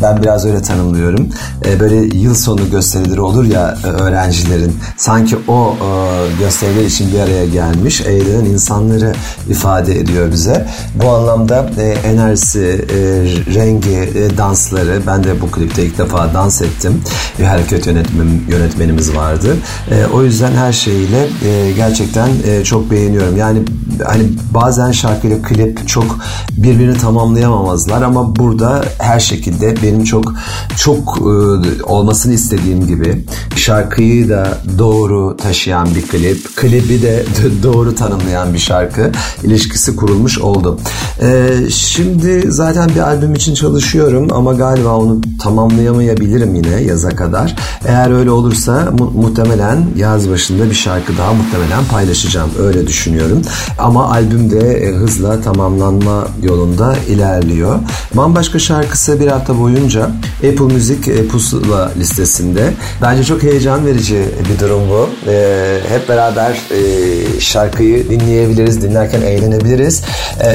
ben 0.01 0.23
biraz 0.23 0.45
öyle 0.45 0.61
tanımlıyorum. 0.61 1.29
E, 1.65 1.79
böyle 1.79 2.17
yıl 2.17 2.35
sonu 2.35 2.69
gösterileri 2.71 3.21
olur 3.21 3.45
ya 3.45 3.77
e, 3.83 3.87
öğrencilerin. 3.87 4.77
Sanki 4.97 5.37
o 5.47 5.75
e, 5.75 5.87
gösteriler 6.39 6.85
için 6.85 7.11
bir 7.13 7.19
araya 7.19 7.45
gelmiş 7.45 8.01
eğlenen 8.01 8.45
insanları 8.45 9.13
ifade 9.49 9.99
ediyor 9.99 10.31
bize. 10.31 10.67
Bu 10.95 11.09
anlamda 11.09 11.69
e, 11.77 11.83
enerjisi 11.83 12.59
e, 12.59 12.97
rengi 13.55 14.19
e, 14.19 14.37
dansları 14.37 15.01
ben 15.07 15.23
de 15.23 15.41
bu 15.41 15.51
klipte 15.51 15.85
ilk 15.85 15.97
defa 15.97 16.33
dans 16.33 16.61
ettim. 16.61 17.01
Bir 17.39 17.43
hareket 17.43 17.87
yönetmen, 17.87 18.27
yönetmenimiz 18.49 19.15
vardı. 19.15 19.57
E, 19.91 20.05
o 20.05 20.23
yüzden 20.23 20.51
her 20.51 20.73
şeyiyle 20.73 21.27
e, 21.45 21.71
gerçekten 21.71 22.29
e, 22.47 22.63
çok 22.63 22.91
beğeniyorum. 22.91 23.37
Yani 23.37 23.59
hani 24.05 24.23
bazen 24.53 24.91
şarkıyla 24.91 25.41
klip 25.41 25.87
çok 25.87 25.96
birbirini 26.51 26.97
tamamlayamamazlar 26.97 28.01
ama 28.01 28.35
burada 28.35 28.85
her 28.97 29.19
şekilde 29.19 29.75
benim 29.83 30.03
çok 30.03 30.33
çok 30.77 31.17
e, 31.17 31.83
olmasını 31.83 32.33
istediğim 32.33 32.87
gibi 32.87 33.25
şarkıyı 33.55 34.29
da 34.29 34.57
doğru 34.77 35.37
taşıyan 35.37 35.87
bir 35.95 36.01
klip, 36.07 36.55
klibi 36.55 37.01
de 37.01 37.25
doğru 37.63 37.95
tanımlayan 37.95 38.53
bir 38.53 38.59
şarkı 38.59 39.11
ilişkisi 39.43 39.95
kurulmuş 39.95 40.39
oldu. 40.39 40.79
E, 41.21 41.49
şimdi 41.69 42.51
zaten 42.51 42.89
bir 42.95 42.99
albüm 42.99 43.33
için 43.35 43.53
çalışıyorum 43.53 44.27
ama 44.31 44.53
galiba 44.53 44.97
onu 44.97 45.21
tamamlayamayabilirim 45.41 46.55
yine 46.55 46.81
yaza 46.81 47.09
kadar. 47.09 47.55
Eğer 47.85 48.11
öyle 48.11 48.31
olursa 48.31 48.91
mu- 48.99 49.11
muhtemelen 49.15 49.85
yaz 49.97 50.29
başında 50.29 50.69
bir 50.69 50.75
şarkı 50.75 51.17
daha 51.17 51.33
muhtemelen 51.33 51.85
paylaşacağım. 51.91 52.49
Öyle 52.59 52.87
düşünüyorum. 52.87 53.41
Ama 53.79 54.11
albüm 54.11 54.51
de 54.51 54.59
e, 54.73 54.91
hızla 54.93 55.41
tamamlanma 55.87 56.27
yolunda 56.43 56.95
ilerliyor. 57.07 57.79
Bambaşka 58.13 58.59
şarkısı 58.59 59.19
bir 59.19 59.27
hafta 59.27 59.59
boyunca 59.59 60.09
Apple 60.37 60.73
Müzik 60.73 61.07
e, 61.07 61.27
Pusula 61.27 61.91
listesinde. 61.99 62.73
Bence 63.01 63.23
çok 63.23 63.43
heyecan 63.43 63.85
verici 63.85 64.25
bir 64.49 64.59
durum 64.59 64.81
bu. 64.89 65.09
E, 65.29 65.79
hep 65.89 66.09
beraber 66.09 66.51
e, 66.51 67.39
şarkıyı 67.39 68.09
dinleyebiliriz, 68.09 68.81
dinlerken 68.81 69.21
eğlenebiliriz. 69.21 70.01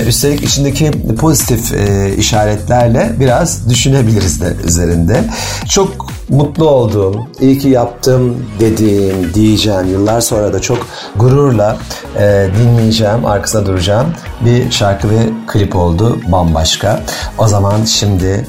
Üstelik 0.07 0.43
içindeki 0.43 0.91
pozitif 1.19 1.73
işaretlerle 2.19 3.13
biraz 3.21 3.71
düşünebiliriz 3.71 4.41
de 4.41 4.53
üzerinde. 4.67 5.25
Çok 5.69 6.07
mutlu 6.29 6.69
olduğum, 6.69 7.27
iyi 7.41 7.59
ki 7.59 7.69
yaptım 7.69 8.47
dediğim, 8.61 9.35
diyeceğim, 9.35 9.87
yıllar 9.91 10.21
sonra 10.21 10.53
da 10.53 10.61
çok 10.61 10.87
gururla 11.17 11.77
e, 12.19 12.49
dinleyeceğim, 12.59 13.27
arkasında 13.27 13.67
duracağım 13.67 14.15
bir 14.41 14.71
şarkı 14.71 15.11
ve 15.11 15.19
klip 15.47 15.77
oldu 15.77 16.19
bambaşka. 16.33 17.03
O 17.39 17.49
zaman 17.49 17.85
şimdi 17.85 18.47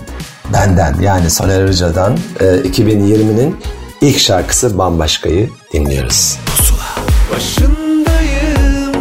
benden 0.53 0.95
yani 1.01 1.29
Soner 1.29 1.61
Arıca'dan 1.61 2.17
e, 2.39 2.45
2020'nin 2.45 3.55
ilk 4.01 4.19
şarkısı 4.19 4.77
Bambaşka'yı 4.77 5.49
dinliyoruz. 5.73 6.39
Başındayım 7.35 8.93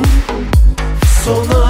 son 1.25 1.62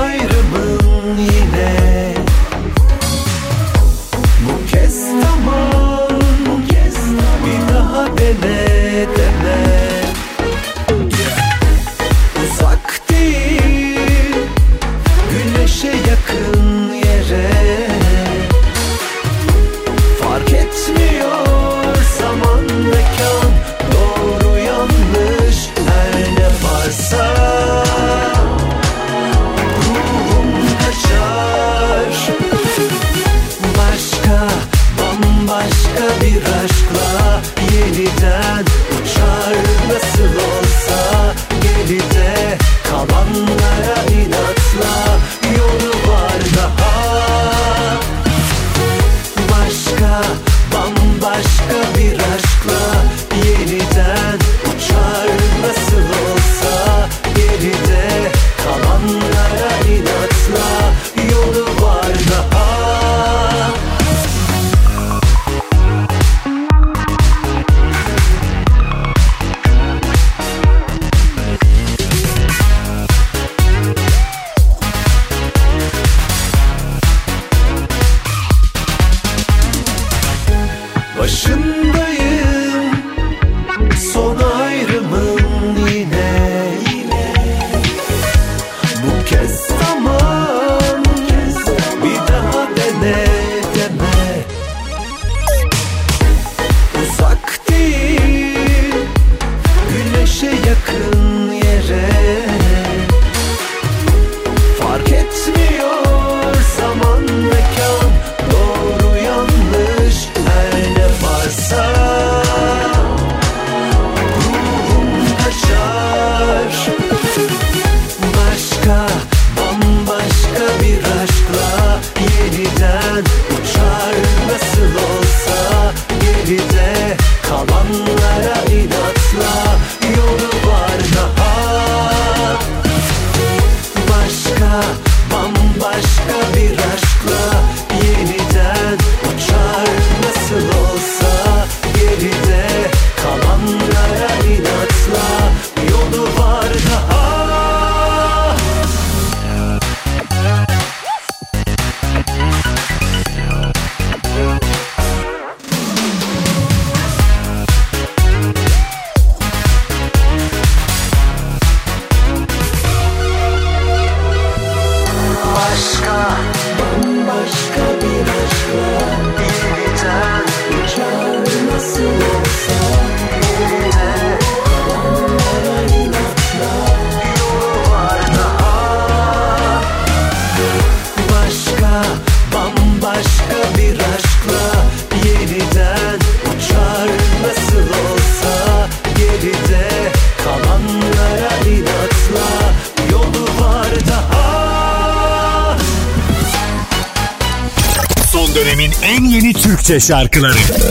şarkıları 200.06 200.81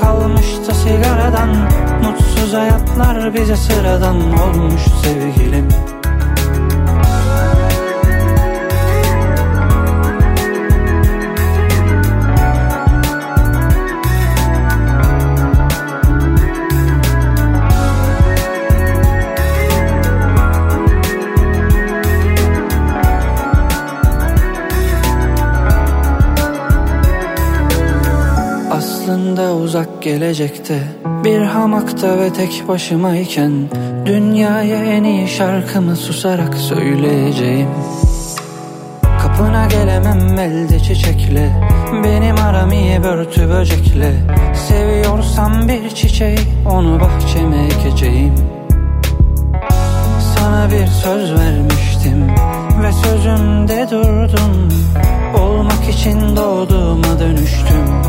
kalmıştı 0.00 0.74
sigaradan. 0.74 1.50
Mutsuz 2.04 2.54
hayatlar 2.54 3.34
bize 3.34 3.56
sıradan 3.56 4.16
olmuş 4.16 4.82
sevgilim 5.04 5.68
Aslında 29.32 29.54
uzak 29.54 30.02
gelecekte. 30.02 30.78
Bir 31.24 31.40
hamakta 31.40 32.18
ve 32.18 32.32
tek 32.32 32.64
başımayken 32.68 33.52
Dünyaya 34.06 34.84
en 34.84 35.04
iyi 35.04 35.28
şarkımı 35.28 35.96
susarak 35.96 36.54
söyleyeceğim. 36.54 37.68
Kapına 39.22 39.66
gelemem 39.66 40.38
elde 40.38 40.80
çiçekle 40.80 41.50
Benim 42.04 42.36
aram 42.36 42.72
iyi 42.72 43.02
börtü 43.02 43.48
böcekle. 43.48 44.12
Seviyorsam 44.68 45.68
bir 45.68 45.90
çiçeği 45.90 46.38
Onu 46.70 47.00
bahçeme 47.00 47.66
ekeceğim. 47.66 48.34
Sana 50.34 50.68
bir 50.70 50.86
söz 50.86 51.32
vermiştim 51.32 52.28
Ve 52.82 52.92
sözümde 52.92 53.86
durdum. 53.90 54.68
Olmak 55.38 55.88
için 55.88 56.36
doğduğuma 56.36 57.20
dönüştüm 57.20 58.02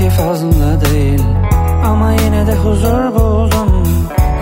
Belki 0.00 0.16
fazla 0.16 0.80
değil. 0.80 1.22
Ama 1.84 2.12
yine 2.12 2.46
de 2.46 2.54
huzur 2.54 3.14
buldum. 3.14 3.88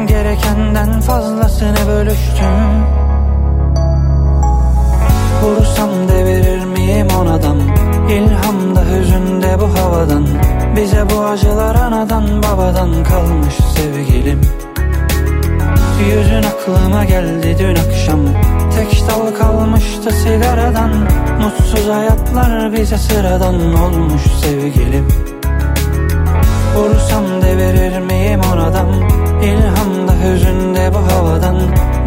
Gerekenden 0.06 1.00
fazlasını 1.00 1.76
bölüştüm. 1.88 2.84
Vursam 5.42 5.90
devirir 6.08 6.64
miyim 6.64 7.06
onadan 7.20 7.56
İlhamda 8.10 8.84
hüzünde 8.84 9.60
bu 9.60 9.80
havadan. 9.80 10.26
Bize 10.76 11.04
bu 11.10 11.24
acılar 11.24 11.74
anadan 11.74 12.42
babadan 12.42 13.04
kalmış 13.04 13.54
sevgilim. 13.76 14.40
Yüzün 16.00 16.42
aklıma 16.42 17.04
geldi 17.04 17.56
dün 17.58 17.76
akşam. 17.76 18.20
Tek 18.76 19.02
dal 19.08 19.34
kalmıştı 19.34 20.10
sigaradan. 20.10 20.90
Mutsuz 21.42 21.88
hayatlar 21.88 22.72
bize 22.72 22.98
sıradan 22.98 23.74
olmuş 23.74 24.22
sevgilim 24.22 25.08
Vursam 26.76 27.42
devirir 27.42 28.00
miyim 28.00 28.40
onadan 28.52 28.88
İlhamda 29.42 30.12
hüzünde 30.24 30.90
bu 30.94 31.12
havadan. 31.12 31.56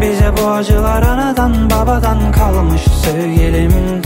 Bize 0.00 0.32
bu 0.36 0.50
acılar 0.50 1.02
anadan 1.02 1.70
babadan 1.70 2.32
kalmış 2.32 2.82
sevgilim. 2.82 4.02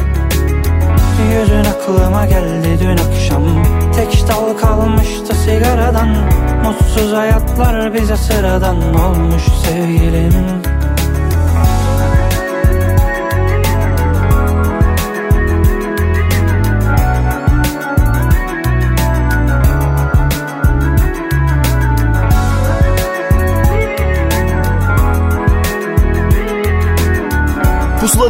Yüzün 1.32 1.64
aklıma 1.64 2.26
geldi 2.26 2.78
dün 2.80 2.96
akşam. 2.96 3.42
Tek 3.96 4.28
dal 4.28 4.58
kalmıştı 4.58 5.34
sigaradan. 5.34 6.08
Mutsuz 6.64 7.12
hayatlar 7.12 7.94
bize 7.94 8.16
sıradan 8.16 8.76
olmuş 8.76 9.42
sevgilim 9.42 10.32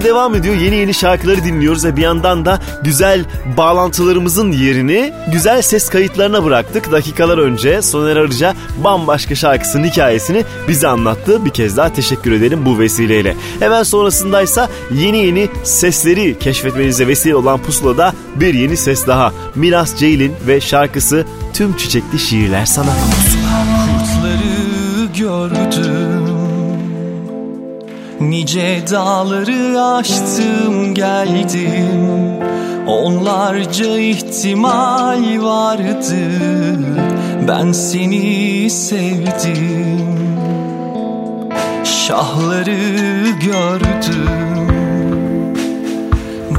devam 0.06 0.34
ediyor. 0.34 0.54
Yeni 0.54 0.76
yeni 0.76 0.94
şarkıları 0.94 1.44
dinliyoruz 1.44 1.84
ve 1.84 1.96
bir 1.96 2.02
yandan 2.02 2.44
da 2.44 2.60
güzel 2.82 3.24
bağlantılarımızın 3.56 4.52
yerini 4.52 5.12
güzel 5.32 5.62
ses 5.62 5.88
kayıtlarına 5.88 6.44
bıraktık. 6.44 6.92
Dakikalar 6.92 7.38
önce 7.38 7.82
Soner 7.82 8.16
Arıca 8.16 8.54
bambaşka 8.84 9.34
şarkısının 9.34 9.84
hikayesini 9.84 10.44
bize 10.68 10.88
anlattı. 10.88 11.44
Bir 11.44 11.50
kez 11.50 11.76
daha 11.76 11.92
teşekkür 11.92 12.32
edelim 12.32 12.66
bu 12.66 12.78
vesileyle. 12.78 13.36
Hemen 13.60 13.82
sonrasındaysa 13.82 14.68
yeni 14.94 15.18
yeni 15.18 15.48
sesleri 15.64 16.38
keşfetmenize 16.38 17.06
vesile 17.06 17.36
olan 17.36 17.62
Pusula'da 17.62 18.12
bir 18.36 18.54
yeni 18.54 18.76
ses 18.76 19.06
daha. 19.06 19.32
Miras 19.54 19.96
Ceylin 19.96 20.32
ve 20.46 20.60
şarkısı 20.60 21.24
Tüm 21.54 21.76
Çiçekli 21.76 22.18
Şiirler 22.18 22.66
Sana. 22.66 22.90
Kurtları 22.90 23.35
Nice 28.20 28.82
dağları 28.90 29.82
aştım 29.82 30.94
geldim. 30.94 32.16
Onlarca 32.86 33.98
ihtimal 33.98 35.42
vardı. 35.42 36.16
Ben 37.48 37.72
seni 37.72 38.70
sevdim. 38.70 40.16
Şahları 41.84 43.30
gördüm. 43.30 44.66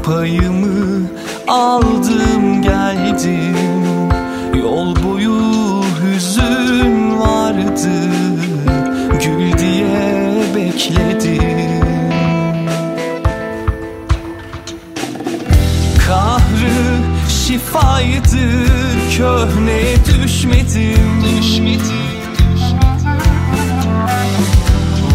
Payımı 0.03 1.07
aldım 1.47 2.61
geldim. 2.61 3.57
Yol 4.61 4.95
boyu 5.03 5.41
hüzün 6.01 7.19
vardı. 7.19 7.89
Gül 9.11 9.57
diye 9.57 10.27
bekledim 10.55 11.46
Vefaydı 17.57 18.65
köhne 19.17 19.95
düşmedim 20.05 21.23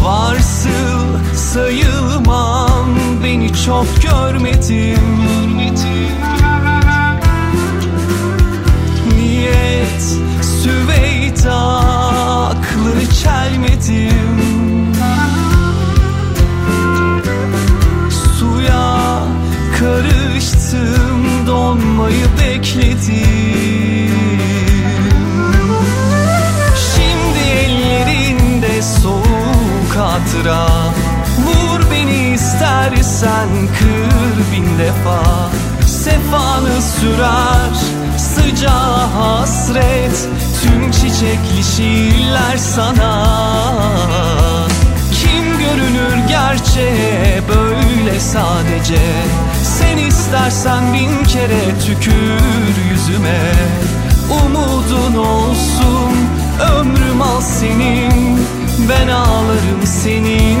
Varsıl 0.03 1.35
sayılmam 1.35 2.89
beni 3.23 3.53
çok 3.65 3.85
görmedim 4.01 5.02
İstersen 50.47 50.93
bin 50.93 51.23
kere 51.23 51.79
tükür 51.85 52.91
yüzüme. 52.91 53.51
Umudun 54.31 55.15
olsun 55.15 56.11
ömrüm 56.77 57.21
al 57.21 57.41
senin. 57.41 58.39
Ben 58.89 59.07
ağlarım 59.07 59.85
senin 59.85 60.59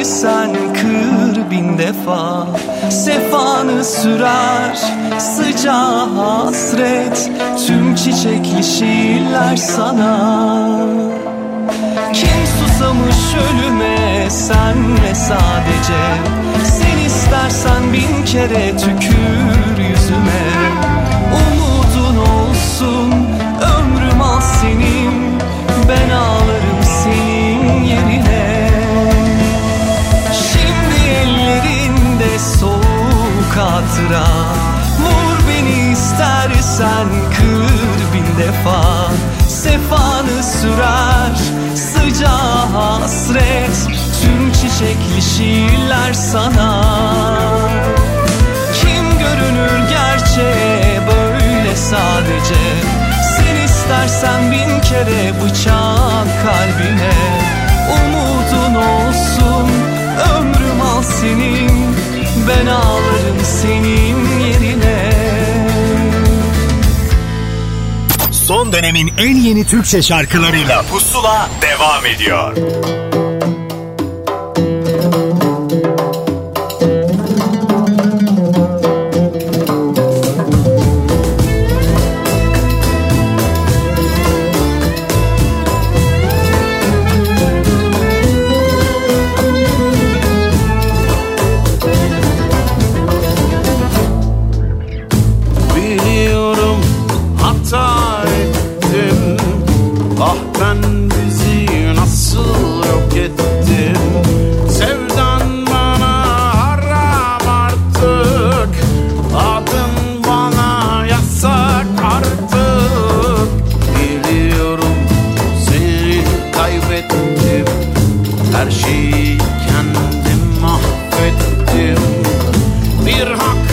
istersen 0.00 0.52
kır 0.74 1.50
bin 1.50 1.78
defa. 1.78 2.46
Sefanı 2.90 3.84
sürer 3.84 4.78
sıcağı 5.18 6.08
hasret. 6.14 7.30
Tüm 7.66 7.94
çiçekli 7.94 8.64
şiirler 8.64 9.56
sana. 9.56 10.16
Kim 12.12 12.46
susamış 12.58 13.34
ölüme 13.34 14.30
senle 14.30 15.14
sadece. 15.14 16.02
Sen 16.64 16.98
istersen 17.06 17.92
bin 17.92 18.24
kere 18.24 18.76
tükür 18.76 19.82
yüzüme. 19.90 20.48
Umudun 21.34 22.16
olsun 22.16 23.12
ömrüm 23.60 24.20
al 24.20 24.40
senin. 24.40 25.38
Ben 25.88 26.10
ağlarım 26.10 26.47
hatıra 34.08 34.26
Vur 34.98 35.48
beni 35.48 35.92
istersen 35.92 37.08
kır 37.36 38.14
bin 38.14 38.38
defa. 38.38 39.10
Sefanı 39.48 40.42
sürer 40.42 41.36
sıcağı 41.74 42.66
hasret. 42.72 43.88
Tüm 44.22 44.52
çiçekli 44.52 45.22
şiirler 45.22 46.12
sana. 46.12 46.84
Kim 48.74 49.18
görünür 49.18 49.88
gerçeğe 49.90 51.00
böyle 51.06 51.76
sadece? 51.76 52.60
Sen 53.36 53.64
istersen 53.64 54.52
bin 54.52 54.80
kere 54.80 55.32
bıçak 55.42 56.28
kalbine. 56.44 57.12
Umudun 57.90 58.74
olsun 58.74 59.70
ömrüm 60.36 60.80
al 60.80 61.02
senin 61.02 62.07
Ben 62.48 62.66
ağlarım 62.66 63.44
senin 63.44 64.40
yerine 64.40 65.12
Son 68.32 68.72
dönemin 68.72 69.12
en 69.18 69.36
yeni 69.36 69.66
Türkçe 69.66 70.02
şarkılarıyla 70.02 70.82
Pusula 70.82 71.50
devam 71.62 72.06
ediyor. 72.06 72.56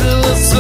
little 0.06 0.55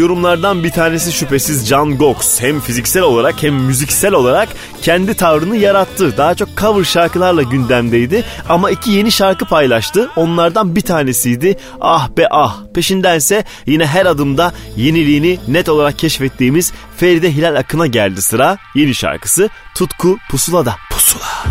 yorumlardan 0.00 0.64
bir 0.64 0.70
tanesi 0.70 1.12
şüphesiz 1.12 1.68
Can 1.68 1.98
Gox. 1.98 2.40
Hem 2.40 2.60
fiziksel 2.60 3.02
olarak 3.02 3.42
hem 3.42 3.54
müziksel 3.54 4.12
olarak 4.12 4.48
kendi 4.82 5.14
tavrını 5.14 5.56
yarattı. 5.56 6.16
Daha 6.16 6.34
çok 6.34 6.48
cover 6.56 6.84
şarkılarla 6.84 7.42
gündemdeydi 7.42 8.24
ama 8.48 8.70
iki 8.70 8.90
yeni 8.90 9.12
şarkı 9.12 9.44
paylaştı. 9.44 10.10
Onlardan 10.16 10.76
bir 10.76 10.80
tanesiydi 10.80 11.56
Ah 11.80 12.08
Be 12.16 12.26
Ah. 12.30 12.56
Peşindense 12.74 13.44
yine 13.66 13.86
her 13.86 14.06
adımda 14.06 14.52
yeniliğini 14.76 15.38
net 15.48 15.68
olarak 15.68 15.98
keşfettiğimiz 15.98 16.72
Feride 16.96 17.34
Hilal 17.34 17.56
Akın'a 17.56 17.86
geldi 17.86 18.22
sıra. 18.22 18.58
Yeni 18.74 18.94
şarkısı 18.94 19.48
Tutku 19.74 20.16
Pusula'da. 20.30 20.76
Pusula. 20.90 21.44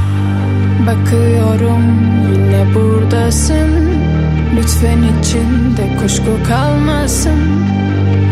Bakıyorum 0.88 1.84
yine 2.34 2.76
buradasın 2.76 3.90
Lütfen 4.58 5.04
içinde 5.22 5.98
kuşku 6.02 6.40
kalmasın 6.48 7.40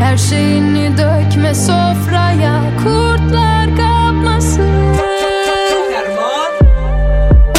her 0.07 0.17
şeyini 0.17 0.97
dökme 0.97 1.55
sofraya 1.55 2.61
kurtlar 2.83 3.75
kapmasın. 3.75 4.95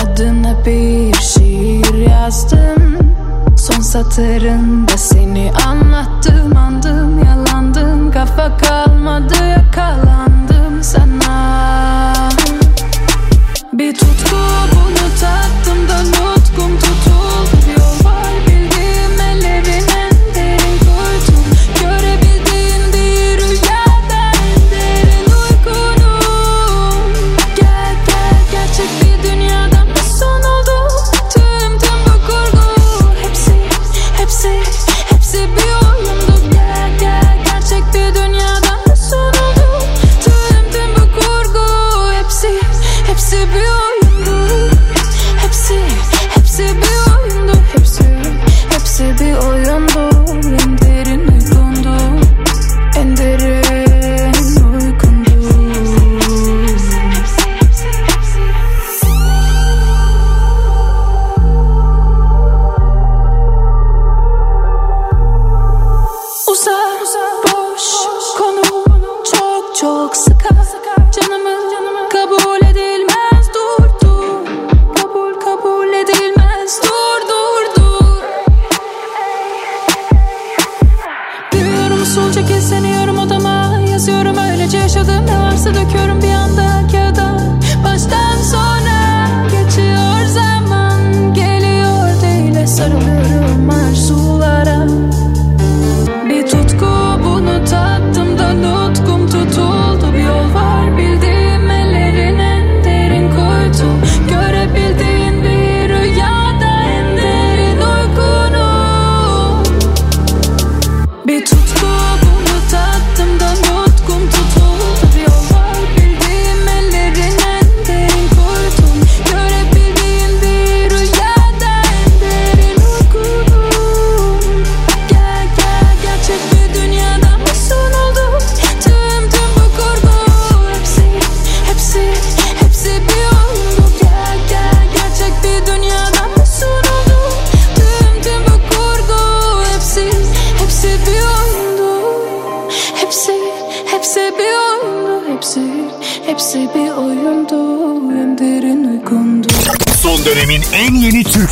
Adına 0.05 0.65
bir 0.67 1.15
şiir 1.15 2.11
yazdım. 2.11 2.99
Son 3.57 3.81
satırında 3.81 4.97
seni 4.97 5.53
anlattım 5.67 6.57
Andım 6.57 7.25
yalandım. 7.25 8.13
Kafa 8.13 8.57
kalmadı 8.57 9.35
yakalandım 9.49 10.83
sana. 10.83 12.29
Bir 13.73 13.95
tutku 13.95 14.37
bunu 14.73 15.21
tattım 15.21 15.89
da 15.89 16.03
nutkum 16.03 16.79
tut 16.79 17.08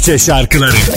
Türkçe 0.07 0.25
şarkıları. 0.27 0.96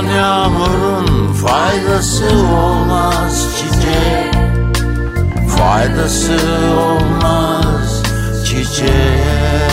Geçen 0.00 0.14
yağmurun 0.14 1.32
faydası 1.32 2.24
olmaz 2.54 3.48
çiçeğe. 3.56 4.30
Faydası 5.58 6.36
olmaz 6.80 8.02
çiçeğe. 8.44 9.70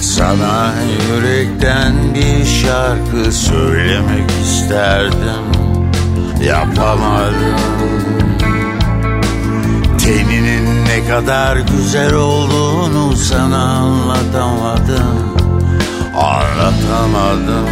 Sana 0.00 0.72
yürekten 1.10 1.94
bir 2.14 2.44
şarkı 2.44 3.32
söylemek 3.32 4.30
isterdim. 4.44 5.44
Yapamadım. 6.42 7.60
Teninin 9.98 10.84
ne 10.84 11.08
kadar 11.08 11.56
güzel 11.56 12.14
olduğunu 12.14 13.16
sana 13.16 13.62
anlatamadım. 13.62 15.34
Anlatamadım 16.14 17.63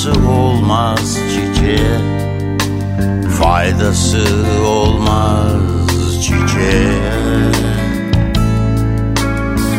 faydası 0.00 0.28
olmaz 0.28 1.16
çiçeğe. 1.30 2.00
Faydası 3.40 4.24
olmaz 4.66 5.52
çiçeğe. 6.22 6.92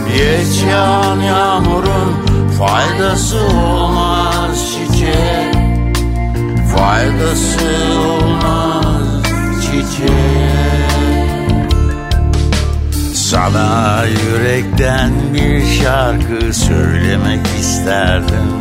Geç 0.07 0.63
yağan 0.69 1.19
yağmurun 1.19 2.49
faydası 2.59 3.39
olmaz 3.39 4.71
çiçeğe. 4.71 5.51
Faydası 6.75 7.65
olmaz 8.07 9.23
çiçeğe. 9.61 10.51
Sana 13.13 14.03
yürekten 14.05 15.11
bir 15.33 15.65
şarkı 15.65 16.53
söylemek 16.53 17.47
isterdim 17.59 18.60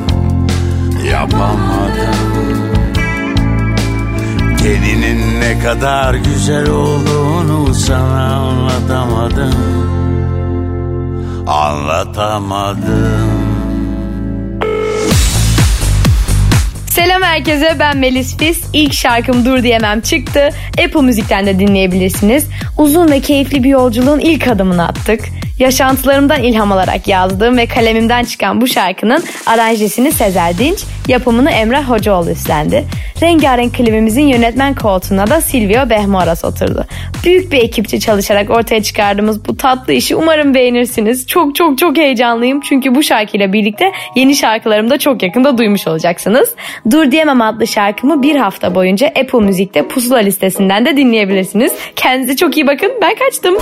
Yapamadım 1.20 2.70
Kendinin 4.58 5.40
ne 5.40 5.58
kadar 5.58 6.14
güzel 6.14 6.68
olduğunu 6.68 7.74
sana 7.74 8.36
anlatamadım 8.36 9.54
Anlatamadım 11.46 13.30
Selam 16.86 17.22
herkese 17.22 17.76
ben 17.78 17.96
Melis 17.96 18.36
Fis. 18.36 18.64
İlk 18.72 18.92
şarkım 18.92 19.44
Dur 19.44 19.62
Diyemem 19.62 20.00
çıktı. 20.00 20.48
Apple 20.84 21.00
Müzik'ten 21.00 21.46
de 21.46 21.58
dinleyebilirsiniz. 21.58 22.46
Uzun 22.78 23.10
ve 23.10 23.20
keyifli 23.20 23.62
bir 23.62 23.68
yolculuğun 23.68 24.18
ilk 24.18 24.48
adımını 24.48 24.88
attık. 24.88 25.20
Yaşantılarımdan 25.58 26.42
ilham 26.42 26.72
alarak 26.72 27.08
yazdığım 27.08 27.56
ve 27.56 27.66
kalemimden 27.66 28.24
çıkan 28.24 28.60
bu 28.60 28.66
şarkının 28.66 29.24
aranjesini 29.46 30.12
Sezer 30.12 30.58
Dinç, 30.58 30.84
yapımını 31.10 31.50
Emrah 31.50 31.90
Hocaoğlu 31.90 32.30
üstlendi. 32.30 32.84
Rengarenk 33.22 33.74
klibimizin 33.74 34.26
yönetmen 34.26 34.74
koltuğuna 34.74 35.26
da 35.26 35.40
Silvio 35.40 35.90
Behmoras 35.90 36.44
oturdu. 36.44 36.84
Büyük 37.24 37.52
bir 37.52 37.58
ekipçe 37.58 38.00
çalışarak 38.00 38.50
ortaya 38.50 38.82
çıkardığımız 38.82 39.48
bu 39.48 39.56
tatlı 39.56 39.92
işi 39.92 40.16
umarım 40.16 40.54
beğenirsiniz. 40.54 41.26
Çok 41.26 41.54
çok 41.56 41.78
çok 41.78 41.96
heyecanlıyım 41.96 42.60
çünkü 42.60 42.94
bu 42.94 43.02
şarkıyla 43.02 43.52
birlikte 43.52 43.92
yeni 44.14 44.36
şarkılarımı 44.36 44.90
da 44.90 44.98
çok 44.98 45.22
yakında 45.22 45.58
duymuş 45.58 45.86
olacaksınız. 45.86 46.54
Dur 46.90 47.10
Diyemem 47.10 47.40
adlı 47.40 47.66
şarkımı 47.66 48.22
bir 48.22 48.36
hafta 48.36 48.74
boyunca 48.74 49.06
Apple 49.06 49.40
Müzik'te 49.40 49.88
Pusula 49.88 50.18
listesinden 50.18 50.86
de 50.86 50.96
dinleyebilirsiniz. 50.96 51.72
Kendinize 51.96 52.36
çok 52.36 52.56
iyi 52.56 52.66
bakın. 52.66 52.92
Ben 53.02 53.14
kaçtım. 53.14 53.54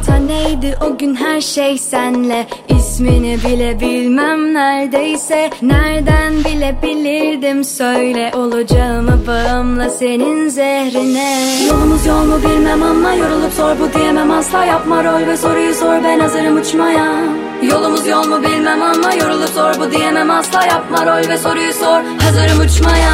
Spontaneydi 0.00 0.76
o 0.80 0.98
gün 0.98 1.14
her 1.14 1.40
şey 1.40 1.78
senle. 1.78 2.46
İsmini 2.78 3.38
bile 3.44 3.80
bilmem 3.80 4.54
neredeyse. 4.54 5.50
Nereden 5.62 6.32
bilebilirdim 6.44 7.64
söyle 7.64 8.32
Olacağımı 8.34 9.26
bağımla 9.26 9.90
senin 9.90 10.48
zehrine. 10.48 11.66
Yolumuz 11.68 12.06
yol 12.06 12.24
mu 12.24 12.38
bilmem 12.42 12.82
ama 12.82 13.14
yorulup 13.14 13.52
sor 13.52 13.76
bu 13.80 13.98
diyemem. 13.98 14.30
Asla 14.30 14.64
yapma 14.64 15.04
rol 15.04 15.26
ve 15.26 15.36
soruyu 15.36 15.74
sor. 15.74 16.04
Ben 16.04 16.20
hazırım 16.20 16.56
uçmaya. 16.60 17.14
Yolumuz 17.62 18.06
yol 18.06 18.26
mu 18.26 18.42
bilmem 18.42 18.82
ama 18.82 19.14
yorulup 19.14 19.48
sor 19.48 19.74
bu 19.80 19.90
diyemem. 19.90 20.30
Asla 20.30 20.66
yapma 20.66 21.06
rol 21.06 21.28
ve 21.28 21.38
soruyu 21.38 21.72
sor. 21.72 22.00
Hazırım 22.22 22.60
uçmaya. 22.60 23.12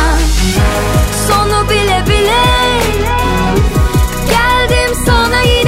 Sonu 1.29 1.71
bile 1.71 2.03
bile. 2.07 2.43
Geldim 4.31 4.95
sana 5.07 5.41
yine 5.41 5.66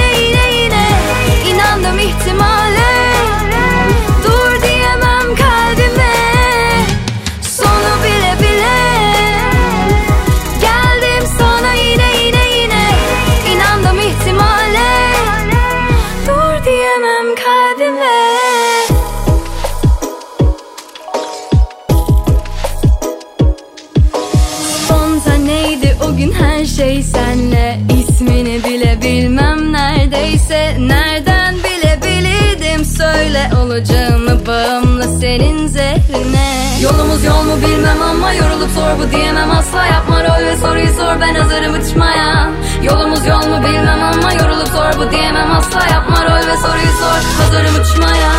İsmini 28.39 28.63
bile 28.63 29.01
bilmem 29.01 29.73
neredeyse 29.73 30.77
Nereden 30.79 31.55
bilebilirdim 31.55 32.85
söyle 32.85 33.49
Olacağımı 33.61 34.45
bağımla 34.47 35.03
senin 35.03 35.67
zehrine. 35.67 36.79
Yolumuz 36.81 37.23
yol 37.23 37.43
mu 37.43 37.61
bilmem 37.67 38.01
ama 38.01 38.33
yorulup 38.33 38.69
sor 38.75 38.99
bu 38.99 39.11
diyemem. 39.11 39.51
Asla 39.51 39.85
yapma 39.85 40.23
rol 40.23 40.45
ve 40.45 40.57
soruyu 40.57 40.93
sor 40.93 41.21
ben 41.21 41.35
hazırım 41.35 41.73
uçmaya 41.73 42.49
Yolumuz 42.83 43.25
yol 43.25 43.47
mu 43.47 43.63
bilmem 43.63 44.03
ama 44.03 44.33
yorulup 44.33 44.67
sor 44.67 44.99
bu 44.99 45.11
diyemem. 45.11 45.51
Asla 45.51 45.87
yapma 45.91 46.25
rol 46.25 46.47
ve 46.47 46.57
soruyu 46.57 46.93
sor 46.99 47.43
hazırım 47.43 47.75
uçmaya 47.81 48.31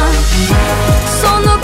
Sonu 1.23 1.60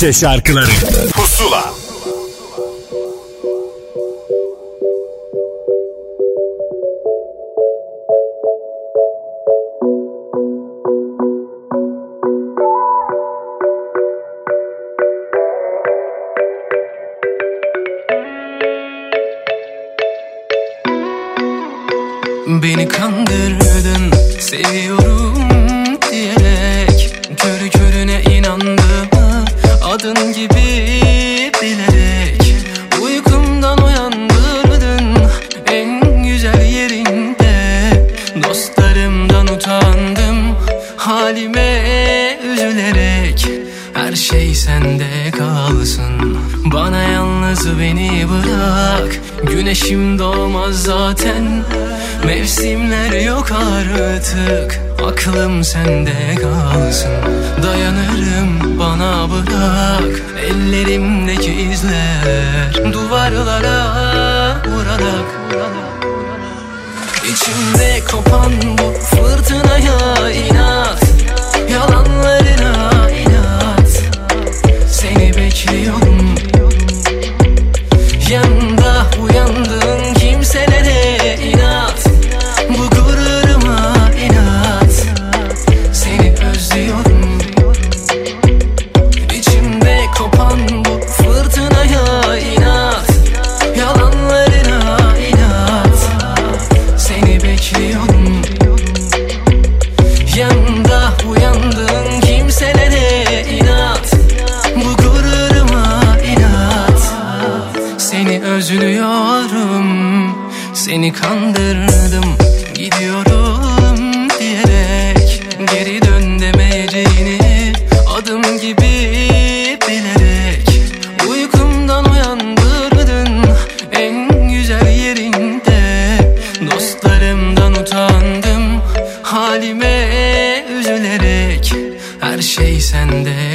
Türkçe 0.00 0.20
şarkıları 0.20 0.70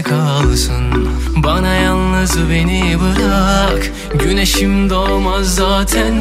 kalsın. 0.04 1.10
Bana 1.36 1.74
yalnız 1.74 2.50
beni 2.50 2.98
bırak. 3.00 3.92
Güneşim 4.14 4.90
doğmaz 4.90 5.56
zaten. 5.56 6.14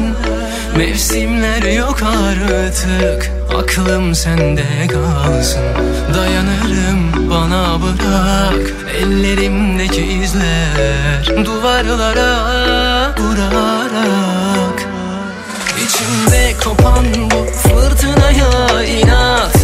Mevsimler 0.77 1.63
yok 1.63 1.97
artık. 2.03 3.31
Aklım 3.57 4.15
sende 4.15 4.87
kalsın. 4.87 5.63
Dayanırım 6.13 7.29
bana 7.29 7.81
bırak. 7.81 8.73
Ellerimdeki 9.01 10.01
izler 10.01 11.45
Duvarlara 11.45 12.35
vurarak 13.19 14.87
İçimde 15.85 16.53
kopan 16.63 17.05
bu 17.31 17.45
fırtınaya 17.45 18.83
inat 18.83 19.54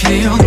지옥 0.00 0.39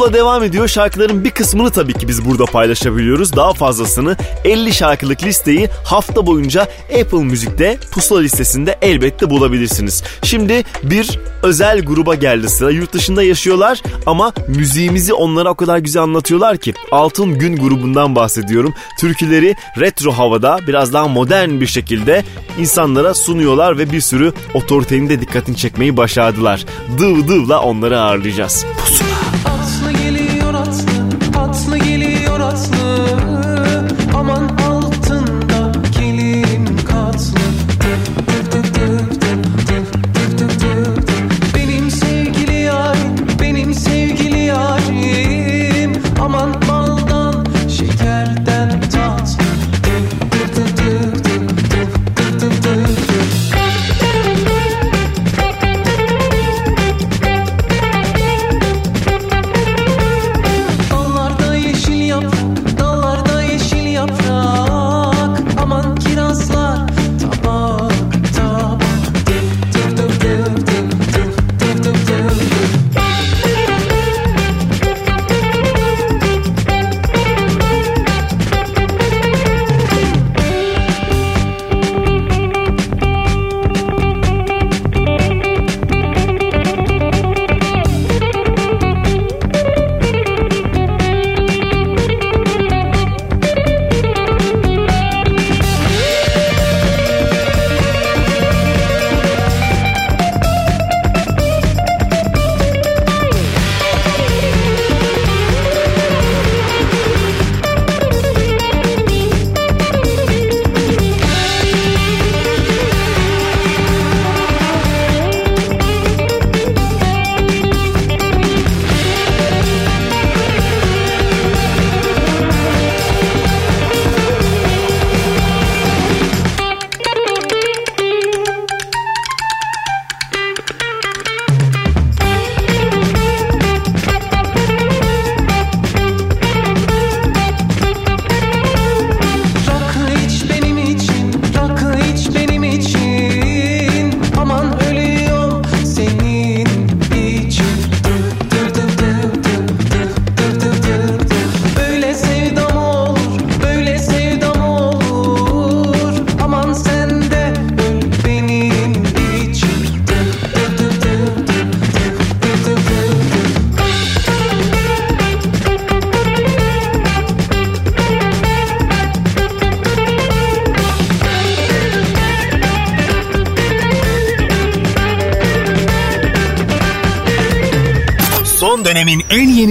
Pusula 0.00 0.18
devam 0.18 0.42
ediyor. 0.42 0.68
Şarkıların 0.68 1.24
bir 1.24 1.30
kısmını 1.30 1.70
tabii 1.70 1.92
ki 1.92 2.08
biz 2.08 2.24
burada 2.24 2.44
paylaşabiliyoruz. 2.44 3.36
Daha 3.36 3.52
fazlasını 3.52 4.16
50 4.44 4.72
şarkılık 4.72 5.24
listeyi 5.24 5.68
hafta 5.84 6.26
boyunca 6.26 6.68
Apple 7.00 7.24
Müzik'te 7.24 7.78
Pusula 7.92 8.20
listesinde 8.20 8.78
elbette 8.82 9.30
bulabilirsiniz. 9.30 10.02
Şimdi 10.22 10.64
bir 10.82 11.18
özel 11.42 11.80
gruba 11.80 12.14
geldi 12.14 12.48
sıra. 12.48 12.70
Yurt 12.70 12.92
dışında 12.92 13.22
yaşıyorlar 13.22 13.82
ama 14.06 14.32
müziğimizi 14.48 15.12
onlara 15.12 15.50
o 15.50 15.54
kadar 15.54 15.78
güzel 15.78 16.02
anlatıyorlar 16.02 16.56
ki. 16.56 16.74
Altın 16.92 17.38
Gün 17.38 17.56
grubundan 17.56 18.16
bahsediyorum. 18.16 18.74
Türküleri 18.98 19.54
retro 19.78 20.12
havada 20.12 20.58
biraz 20.66 20.92
daha 20.92 21.08
modern 21.08 21.60
bir 21.60 21.66
şekilde 21.66 22.24
insanlara 22.58 23.14
sunuyorlar 23.14 23.78
ve 23.78 23.92
bir 23.92 24.00
sürü 24.00 24.32
otoritenin 24.54 25.08
de 25.08 25.20
dikkatini 25.20 25.56
çekmeyi 25.56 25.96
başardılar. 25.96 26.64
Dıv 26.98 27.28
dıvla 27.28 27.60
onları 27.60 28.00
ağırlayacağız. 28.00 28.66
Pusula. 28.86 29.09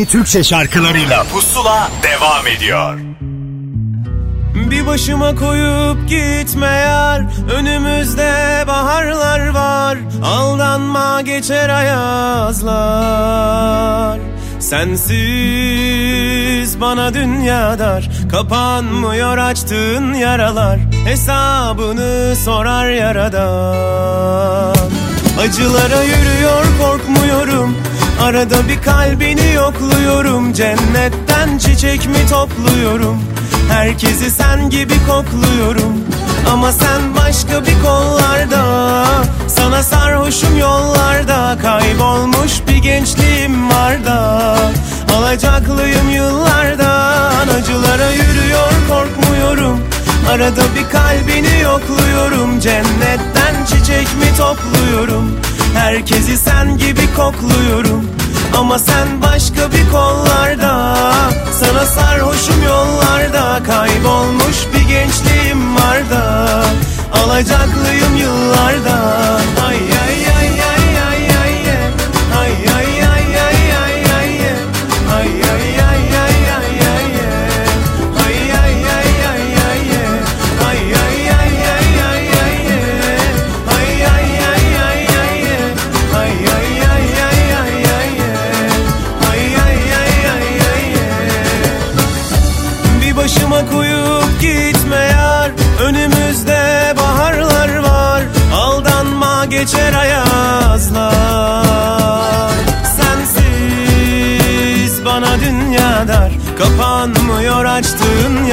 Türkçe 0.10 0.44
şarkılarıyla. 0.44 1.24
Pusula 1.24 1.90
devam 2.04 2.48
ediyor. 2.48 3.00
Bir 4.56 4.88
başıma 4.88 5.36
koyup 5.36 6.10
gitme 6.10 6.68
yar. 6.68 7.24
Önümüzde 7.54 8.64
baharlar 8.68 9.48
var. 9.50 9.98
Aldanma 10.24 11.22
geçer 11.22 11.70
ayazlar. 11.70 12.70
Sensiz 14.60 15.12
bana 16.82 17.14
dünya 17.14 17.80
dar. 17.80 18.10
Kapanmıyor 18.32 19.38
açtığın 19.38 20.14
yaralar. 20.14 20.80
Hesabını 21.06 22.36
sorar 22.36 22.90
yaradan. 22.90 24.76
Acılara 25.42 26.04
yürüyor 26.04 26.66
korkmuyorum 26.82 27.76
Arada 28.22 28.68
bir 28.70 28.82
kalbini 28.82 29.54
yokluyorum. 29.54 30.54
Cennetten 30.54 31.58
çiçek 31.58 32.08
mi 32.08 32.30
topluyorum? 32.30 33.24
Herkesi 33.70 34.32
sen 34.32 34.70
gibi 34.70 34.94
kokluyorum. 35.08 35.94
Ama 36.52 36.72
sen 36.72 37.16
başka 37.16 37.66
bir 37.66 37.82
kollarda 37.84 39.06
Sana 39.48 39.84
sarhoşum 39.84 40.58
yollarda. 40.58 41.58
Kaybolmuş 41.62 42.52
bir 42.68 42.78
gençliğim 42.78 43.70
var 43.70 44.06
da 44.06 44.58
Alacaklıyım 45.18 46.10
yıllardan 46.10 47.48
Acılara 47.48 48.12
yürüyor 48.12 48.72
korkmuyorum. 48.90 49.80
Arada 50.32 50.62
bir 50.76 50.90
kalbini 50.92 51.62
yokluyorum. 51.62 52.60
Cennetten 52.60 53.66
çiçek 53.66 54.08
mi 54.16 54.38
topluyorum 54.38 55.40
Herkesi 55.80 56.38
sen 56.38 56.78
gibi 56.78 57.14
kokluyorum. 57.16 58.06
Ama 58.58 58.80
sen 58.80 59.22
başka 59.22 59.72
bir 59.72 59.92
kollarda. 59.92 60.96
Sana 61.60 61.86
sarhoşum 61.86 62.64
yollarda. 62.64 63.64
Kaybolmuş 63.64 64.58
bir 64.74 64.88
gençliğim 64.88 65.76
var 65.76 66.10
da. 66.12 66.50
Alacaklıyım 67.24 68.16
yıllarda. 68.18 68.98
Ay 69.68 69.78
ay 69.78 70.38
ay 70.40 70.62
ay 70.62 70.79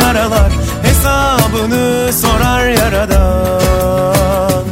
yaralar 0.06 0.52
Hesabını 0.82 2.12
sorar 2.12 2.68
yaradan. 2.68 4.64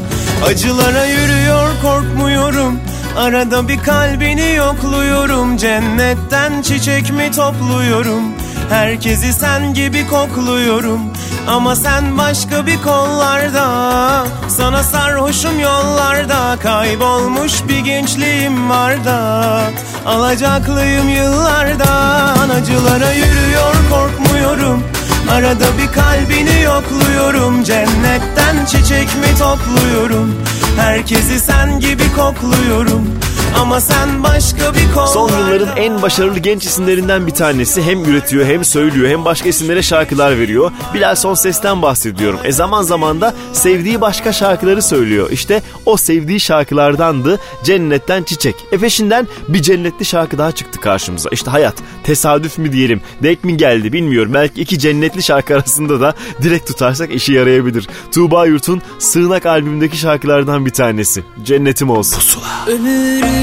Acılara 0.47 1.05
yürüyor 1.05 1.69
korkmuyorum. 1.83 2.81
Arada 3.17 3.69
bir 3.69 3.79
kalbini 3.79 4.55
yokluyorum. 4.55 5.57
Cennetten 5.57 6.63
çiçek 6.63 7.11
mi 7.11 7.31
topluyorum? 7.37 8.23
Herkesi 8.71 9.33
sen 9.33 9.75
gibi 9.75 10.07
kokluyorum. 10.07 11.01
Ama 11.49 11.77
sen 11.77 12.19
başka 12.19 12.67
bir 12.67 12.83
kollarda. 12.83 14.27
Sana 14.49 14.83
sarhoşum 14.83 15.61
yollarda. 15.61 16.57
Kaybolmuş 16.63 17.53
bir 17.69 17.79
gençliğim 17.79 18.71
var 18.71 19.05
da 19.05 19.61
Alacaklıyım 20.07 21.09
yıllardan. 21.09 22.49
Acılara 22.49 23.13
yürüyor 23.13 23.75
korkmuyorum 23.91 24.83
Arada 25.31 25.65
bir 25.79 25.93
kalbini 25.93 26.63
yokluyorum. 26.63 27.65
Cennetten 27.65 28.65
çiçek 28.67 29.09
mi 29.09 29.39
topluyorum? 29.39 30.35
Herkesi 30.77 31.41
sen 31.41 31.81
gibi 31.81 32.13
kokluyorum 32.17 33.24
Ama 33.61 33.81
sen 33.81 34.23
başka 34.23 34.75
bir 34.75 34.93
kollarda 34.95 35.07
Son 35.07 35.29
yılların 35.29 35.77
en 35.77 36.03
başarılı 36.03 36.39
genç 36.39 36.65
isimlerinden 36.65 37.27
bir 37.27 37.33
tanesi. 37.33 37.83
Hem 37.83 38.05
üretiyor 38.05 38.47
hem 38.47 38.65
söylüyor 38.65 39.09
hem 39.09 39.25
başka 39.25 39.49
isimlere 39.49 39.83
şarkılar 39.83 40.39
veriyor. 40.39 40.73
Bilal 40.95 41.15
Son 41.15 41.35
Ses'ten 41.35 41.83
bahsediyorum. 41.83 42.41
E 42.45 42.53
zaman 42.53 42.83
zaman 42.83 43.21
da 43.21 43.35
sevdiği 43.53 44.01
başka 44.01 44.33
şarkıları 44.33 44.83
söylüyor. 44.83 45.31
İşte 45.31 45.63
o 45.87 45.97
sevdiği 45.97 46.41
şarkılardandı 46.41 47.39
Cennetten 47.65 48.23
Çiçek. 48.23 48.55
E 48.73 48.79
peşinden 48.79 49.29
bir 49.49 49.63
cennetli 49.63 50.05
şarkı 50.05 50.39
daha 50.39 50.53
çıktı 50.53 50.81
karşımıza. 50.81 51.29
İşte 51.33 51.51
hayat 51.51 51.75
tesadüf 52.05 52.59
mü 52.59 52.73
diyelim 52.73 53.01
denk 53.23 53.45
mi 53.45 53.57
geldi 53.57 53.93
bilmiyorum. 53.93 54.35
Belki 54.35 54.61
iki 54.61 54.79
cennetli 54.79 55.23
şarkı 55.23 55.55
arasında 55.55 56.01
da 56.01 56.15
direkt 56.43 56.67
tutarsak 56.67 57.15
işe 57.15 57.33
yarayabilir. 57.33 57.89
Tuğba 58.15 58.47
Yurt'un 58.47 58.83
Sığınak 58.99 59.47
albümündeki 59.47 59.97
şarkılardan 59.97 60.67
bir 60.67 60.71
tanesi. 60.71 61.23
Cennetim 61.45 61.91
olsun. 61.91 62.17
Pusula. 62.17 62.45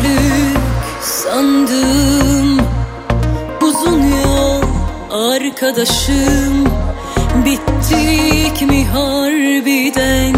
Ömürlük 0.02 0.58
sandım. 1.02 2.60
Uzun 3.62 4.04
yol 4.04 4.62
arkadaşım. 5.12 6.66
Bittik 7.46 8.70
mi 8.70 8.86
harbiden 8.86 10.36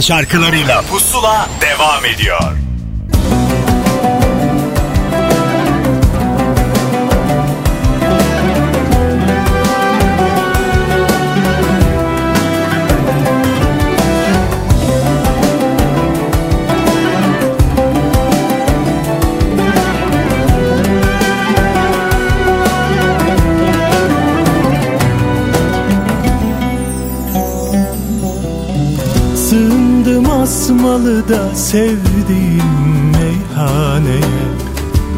şarkılarıyla 0.00 0.82
Pusula 0.82 1.48
devam 1.60 2.04
ediyor. 2.04 2.63
Asmalıda 30.84 31.54
sevdiğim 31.54 33.10
meyhaneye. 33.12 34.44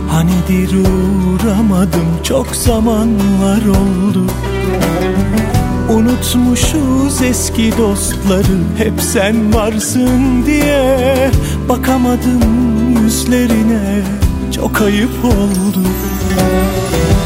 Hanidir 0.09 0.71
uğramadım 0.75 2.07
çok 2.23 2.47
zamanlar 2.57 3.67
oldu. 3.67 4.27
Unutmuşuz 5.91 7.23
eski 7.23 7.73
dostları 7.79 8.59
hep 8.79 9.01
sen 9.01 9.55
varsın 9.55 10.47
diye. 10.47 11.31
Bakamadım 11.69 12.43
yüzlerine 13.03 14.03
çok 14.57 14.81
ayıp 14.83 15.25
oldu. 15.25 15.83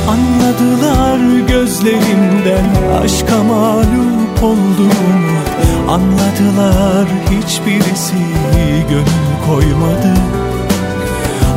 Anladılar 0.09 1.19
gözlerimden 1.49 2.65
aşka 3.05 3.43
mağlup 3.43 4.43
olduğumu 4.43 5.50
Anladılar 5.89 7.09
hiçbirisi 7.31 8.15
gönül 8.89 9.47
koymadı. 9.47 10.15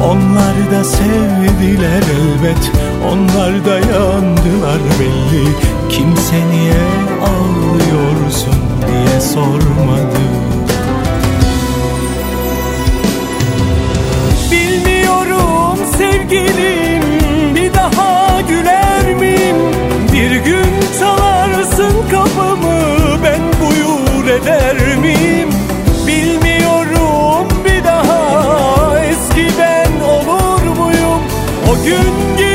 Onlar 0.04 0.72
da 0.72 0.84
sevdiler 0.84 2.04
elbet 2.04 2.72
Onlar 3.12 3.66
da 3.66 3.80
yandılar 3.80 4.80
belli. 5.00 5.48
Kimse 5.90 6.36
niye 6.52 6.84
ağlıyorsun 7.22 8.56
diye 8.88 9.22
sormadı. 9.22 10.24
Bilmiyorum 14.52 15.78
sevgilim 15.98 17.04
bir 17.56 17.74
daha 17.74 18.42
güler 18.42 19.16
miyim? 19.16 19.58
Bir 20.14 20.32
gün 20.32 21.00
çalarsın 21.00 21.96
kapımı 22.12 23.24
ben 23.24 23.42
buyur 23.62 24.03
eder 24.28 24.96
miyim? 24.98 25.50
Bilmiyorum 26.08 27.48
bir 27.66 27.84
daha 27.84 29.00
eski 29.00 29.48
ben 29.60 30.06
olur 30.06 30.78
muyum? 30.78 31.22
O 31.72 31.86
gün 31.86 32.38
gelir 32.38 32.53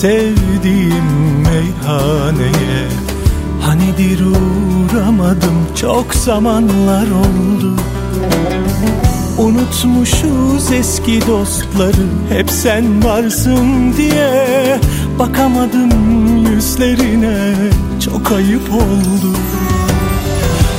sevdiğim 0.00 1.04
meyhaneye. 1.44 2.88
Hanidir 3.60 4.20
uğramadım 4.20 5.66
çok 5.76 6.14
zamanlar 6.14 7.06
oldu. 7.06 7.74
Unutmuşuz 9.38 10.72
eski 10.72 11.26
dostları 11.26 12.06
hep 12.28 12.50
sen 12.50 13.04
varsın 13.04 13.94
diye. 13.96 14.78
Bakamadım 15.18 15.90
yüzlerine 16.46 17.54
çok 18.04 18.32
ayıp 18.32 18.72
oldu. 18.72 19.36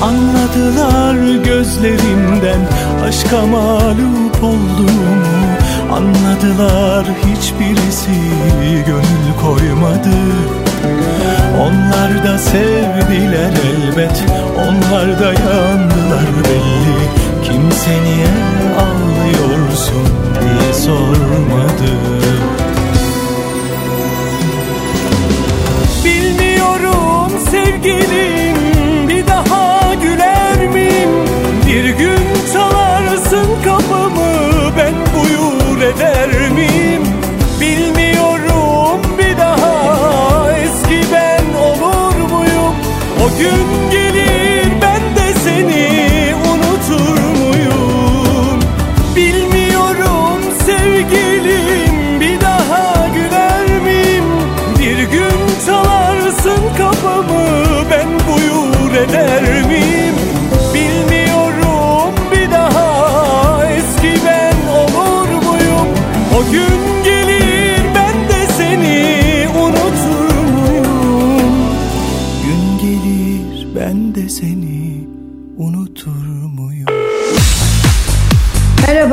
Anladılar 0.02 1.44
gözlerimden 1.46 2.70
aşka 3.04 3.46
mağlup 3.46 4.44
olduğumu 4.44 5.01
Anladılar 5.92 7.06
hiçbirisi 7.06 8.12
gönül 8.86 9.36
koymadı. 9.42 10.18
Onlar 11.60 12.24
da 12.24 12.38
sevdiler 12.38 13.52
elbet 13.72 14.24
Onlar 14.58 15.20
da 15.20 15.26
yandılar 15.26 16.30
belli. 16.44 17.22
Kimse 17.44 18.04
niye 18.04 18.28
ağlıyorsun 18.80 20.08
diye 20.42 20.74
sormadı. 20.74 21.92
Bilmiyorum 26.06 27.32
sevgilim 27.52 28.58
bir 29.10 29.28
daha 29.28 29.94
güler 29.94 30.68
miyim? 30.68 31.10
Bir 31.68 31.84
gün 31.84 32.54
çalarsın 32.54 33.48
kapımı 33.66 34.32
ben 34.78 34.94
buyur 35.16 35.71
eder 35.82 36.50
miyim? 36.50 37.04
Bilmiyorum 37.62 39.02
bir 39.18 39.38
daha 39.38 40.52
eski 40.52 41.14
ben 41.14 41.60
olur 41.60 42.16
muyum? 42.32 42.76
O 43.26 43.38
gün 43.38 43.92
gelir 43.92 44.41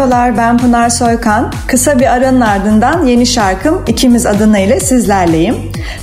Merhabalar 0.08 0.36
ben 0.36 0.58
Pınar 0.58 0.90
Soykan. 0.90 1.52
Kısa 1.66 1.98
bir 1.98 2.12
aranın 2.12 2.40
ardından 2.40 3.06
yeni 3.06 3.26
şarkım 3.26 3.84
İkimiz 3.86 4.26
adına 4.26 4.58
ile 4.58 4.80
sizlerleyim. 4.80 5.56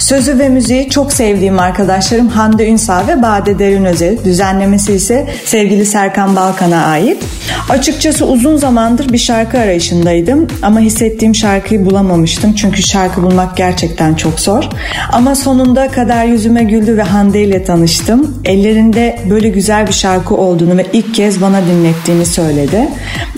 Sözü 0.05 0.39
ve 0.39 0.49
müziği 0.49 0.89
çok 0.89 1.13
sevdiğim 1.13 1.59
arkadaşlarım 1.59 2.27
Hande 2.27 2.67
Ünsal 2.67 3.07
ve 3.07 3.21
Bade 3.21 3.59
Derinözel. 3.59 4.23
Düzenlemesi 4.23 4.93
ise 4.93 5.27
sevgili 5.45 5.85
Serkan 5.85 6.35
Balkan'a 6.35 6.85
ait. 6.85 7.23
Açıkçası 7.69 8.25
uzun 8.25 8.57
zamandır 8.57 9.13
bir 9.13 9.17
şarkı 9.17 9.59
arayışındaydım 9.59 10.47
ama 10.61 10.79
hissettiğim 10.79 11.35
şarkıyı 11.35 11.85
bulamamıştım. 11.85 12.53
Çünkü 12.55 12.81
şarkı 12.83 13.23
bulmak 13.23 13.57
gerçekten 13.57 14.13
çok 14.15 14.39
zor. 14.39 14.63
Ama 15.11 15.35
sonunda 15.35 15.87
kader 15.87 16.25
yüzüme 16.25 16.63
güldü 16.63 16.97
ve 16.97 17.03
Hande 17.03 17.43
ile 17.43 17.63
tanıştım. 17.63 18.41
Ellerinde 18.45 19.19
böyle 19.29 19.49
güzel 19.49 19.87
bir 19.87 19.93
şarkı 19.93 20.35
olduğunu 20.35 20.77
ve 20.77 20.85
ilk 20.93 21.13
kez 21.13 21.41
bana 21.41 21.61
dinlettiğini 21.65 22.25
söyledi. 22.25 22.87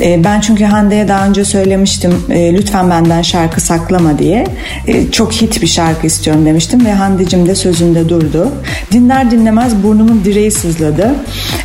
Ee, 0.02 0.24
Ben 0.24 0.42
çünkü 0.42 0.64
Hande'ye 0.64 1.08
daha 1.08 1.28
önce 1.28 1.46
söylemiştim 1.46 2.26
e, 2.30 2.54
lütfen 2.54 2.90
benden 2.90 3.22
şarkı 3.22 3.62
saklama 3.62 4.20
diye. 4.20 4.48
E, 4.88 5.12
Çok 5.12 5.34
hit 5.34 5.62
bir 5.62 5.68
şarkı 5.68 6.08
istiyorum 6.08 6.46
demiştim 6.46 6.57
ve 6.86 6.94
Hande'cim 6.94 7.48
de 7.48 7.56
sözünde 7.56 8.10
durdu. 8.10 8.52
Dinler 8.92 9.32
dinlemez 9.32 9.84
burnumun 9.84 10.22
direği 10.26 10.52
sızladı. 10.52 11.16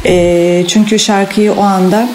E, 0.06 0.64
Çünkü 0.68 0.98
şarkıyı 0.98 1.52
o 1.52 1.62
anda 1.62 2.08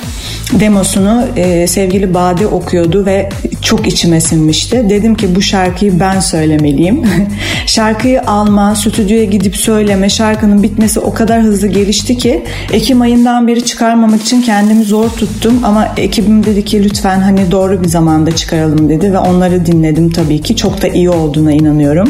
demosunu 0.54 1.26
e, 1.36 1.68
sevgili 1.68 2.14
Bade 2.14 2.48
okuyordu 2.48 3.06
ve 3.06 3.30
çok 3.62 3.88
içime 3.88 4.22
sinmişti. 4.22 4.86
Dedim 4.90 5.16
ki 5.16 5.36
bu 5.36 5.42
şarkıyı 5.42 6.00
ben 6.00 6.20
söylemeliyim. 6.20 7.04
Şarkıyı 7.66 8.22
alma, 8.22 8.76
stüdyoya 8.76 9.24
gidip 9.24 9.58
söyleme, 9.58 10.10
şarkının 10.10 10.64
bitmesi 10.64 11.00
o 11.00 11.14
kadar 11.14 11.42
hızlı 11.42 11.68
gelişti 11.68 12.18
ki 12.18 12.44
Ekim 12.74 13.02
ayından 13.02 13.48
beri 13.48 13.66
çıkarmamak 13.66 14.22
için 14.22 14.42
kendimi 14.42 14.84
zor 14.84 15.10
tuttum 15.10 15.60
ama 15.64 15.94
ekibim 15.98 16.46
dedi 16.46 16.66
ki 16.66 16.84
lütfen 16.84 17.20
hani 17.20 17.52
doğru 17.52 17.84
bir 17.84 17.88
zamanda 17.88 18.36
çıkaralım 18.36 18.90
dedi 18.90 19.14
ve 19.14 19.18
onları 19.18 19.66
dinledim 19.66 20.10
tabii 20.10 20.42
ki. 20.42 20.56
Çok 20.56 20.82
da 20.82 20.88
iyi 20.88 21.10
olduğuna 21.10 21.52
inanıyorum. 21.52 22.10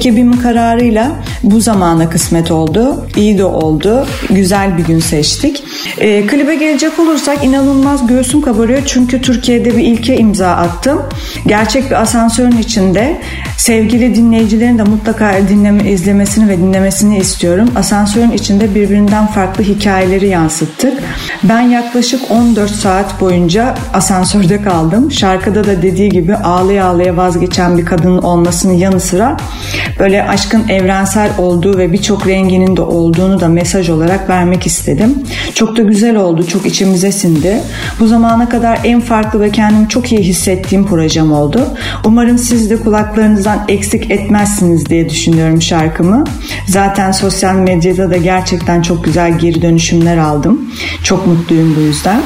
Ekibimin 0.00 0.32
kararıyla 0.32 1.12
bu 1.42 1.60
zamana 1.60 2.10
kısmet 2.10 2.50
oldu. 2.50 3.06
İyi 3.16 3.38
de 3.38 3.44
oldu. 3.44 4.06
Güzel 4.30 4.78
bir 4.78 4.84
gün 4.84 5.00
seçtik. 5.00 5.62
E, 5.98 6.26
klibe 6.26 6.54
gelecek 6.54 6.98
olursak 6.98 7.44
inanılmaz 7.44 8.06
göğsüm 8.06 8.42
kabarıyor 8.42 8.82
çünkü 8.86 9.22
Türkiye'de 9.22 9.76
bir 9.76 9.84
ilke 9.84 10.16
imza 10.16 10.50
attım. 10.50 11.02
Gerçek 11.46 11.90
bir 11.90 12.00
asansörün 12.02 12.58
içinde 12.58 13.20
sevgili 13.56 14.14
dinleyicilerin 14.14 14.78
de 14.78 14.82
mutlaka 14.82 15.48
dinleme, 15.48 15.90
izlemesini 15.90 16.48
ve 16.48 16.58
dinlemesini 16.58 17.18
istiyorum. 17.18 17.70
Asansörün 17.76 18.30
içinde 18.30 18.74
birbirinden 18.74 19.26
farklı 19.26 19.64
hikayeleri 19.64 20.28
yansıttık. 20.28 21.02
Ben 21.42 21.60
yaklaşık 21.60 22.30
14 22.30 22.70
saat 22.70 23.20
boyunca 23.20 23.74
asansörde 23.94 24.62
kaldım. 24.62 25.12
Şarkıda 25.12 25.64
da 25.64 25.82
dediği 25.82 26.08
gibi 26.08 26.36
ağlaya 26.36 26.84
ağlaya 26.84 27.16
vazgeçen 27.16 27.78
bir 27.78 27.84
kadının 27.84 28.22
olmasının 28.22 28.72
yanı 28.72 29.00
sıra 29.00 29.36
böyle 29.98 30.28
aşkın 30.28 30.68
evrensel 30.68 31.30
olduğu 31.38 31.78
ve 31.78 31.92
birçok 31.92 32.26
renginin 32.26 32.76
de 32.76 32.82
olduğunu 32.82 33.40
da 33.40 33.48
mesaj 33.48 33.90
olarak 33.90 34.28
vermek 34.28 34.66
istedim. 34.66 35.14
Çok 35.54 35.76
da 35.76 35.82
güzel 35.82 36.16
oldu, 36.16 36.46
çok 36.46 36.66
içimize 36.66 37.12
sindi. 37.12 37.60
Bu 38.00 38.06
zamana 38.06 38.48
kadar 38.48 38.78
en 38.84 39.00
farklı 39.00 39.40
ve 39.40 39.50
kendimi 39.50 39.88
çok 39.88 40.12
iyi 40.12 40.20
hissettiğim 40.20 40.86
projem 40.86 41.32
oldu. 41.32 41.66
Umarım 42.04 42.38
siz 42.38 42.70
de 42.70 42.76
kulaklarınızdan 42.76 43.64
eksik 43.68 44.10
etmezsiniz 44.10 44.86
diye 44.86 45.08
düşünüyorum 45.08 45.62
şarkımı. 45.62 46.24
Zaten 46.66 47.12
sosyal 47.12 47.54
medyada 47.54 48.10
da 48.10 48.16
gerçekten 48.16 48.82
çok 48.82 49.04
güzel 49.04 49.38
geri 49.38 49.62
dönüşümler 49.62 50.16
aldım. 50.16 50.70
Çok 51.04 51.26
mutluyum 51.26 51.76
bu 51.76 51.80
yüzden. 51.80 52.22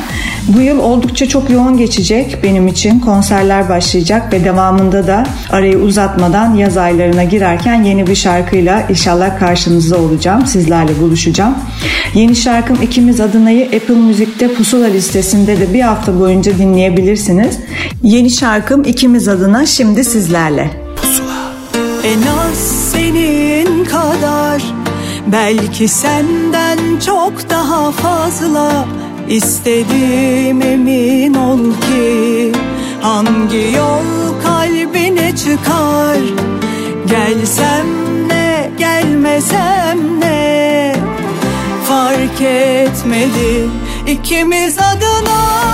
Bu 0.48 0.60
yıl 0.60 0.78
oldukça 0.78 1.28
çok 1.28 1.50
yoğun 1.50 1.76
geçecek 1.76 2.38
benim 2.42 2.66
için. 2.66 3.00
Konserler 3.00 3.68
başlayacak 3.68 4.32
ve 4.32 4.44
devamında 4.44 5.06
da 5.06 5.24
arayı 5.50 5.78
uzatmadan 5.78 6.54
yaz 6.54 6.76
aylarına 6.76 7.24
girerken 7.55 7.82
yeni 7.82 8.06
bir 8.06 8.14
şarkıyla 8.14 8.86
inşallah 8.89 9.39
karşınızda 9.39 9.98
olacağım. 9.98 10.47
Sizlerle 10.47 11.01
buluşacağım. 11.01 11.55
Yeni 12.14 12.36
şarkım 12.36 12.82
ikimiz 12.82 13.20
adınayı 13.20 13.66
Apple 13.66 13.94
Müzik'te 13.94 14.55
pusula 14.55 14.86
listesinde 14.86 15.60
de 15.60 15.74
bir 15.74 15.81
hafta 15.81 16.20
boyunca 16.20 16.59
dinleyebilirsiniz. 16.59 17.59
Yeni 18.02 18.31
şarkım 18.31 18.85
ikimiz 18.85 19.28
adına 19.28 19.66
şimdi 19.66 20.05
sizlerle. 20.05 20.70
En 22.05 22.20
az 22.20 22.59
senin 22.93 23.85
kadar 23.85 24.62
Belki 25.32 25.89
senden 25.89 26.78
çok 27.06 27.51
daha 27.51 27.93
fazla 27.93 28.86
istedim 29.28 30.62
emin 30.62 31.35
ol 31.35 31.59
ki 31.59 32.52
Hangi 33.02 33.76
yol 33.76 34.40
kalbine 34.44 35.36
çıkar 35.36 36.18
Gelsem 37.14 37.86
ne 38.28 38.70
gelmesem 38.78 40.20
ne? 40.20 40.96
Fark 41.88 42.40
etmedi 42.40 43.68
ikimiz 44.06 44.78
adına 44.78 45.64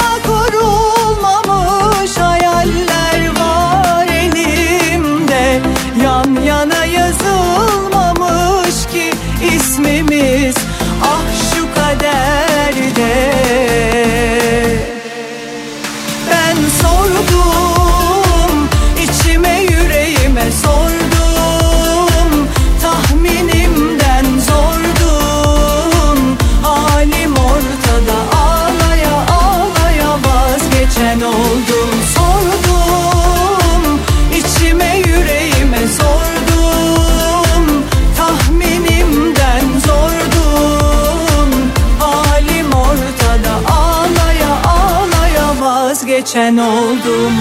vazgeçen 46.30 46.56
oldum. 46.56 47.34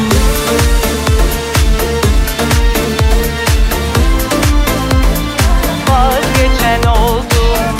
Vazgeçen 5.89 6.89
oldum. 6.89 7.75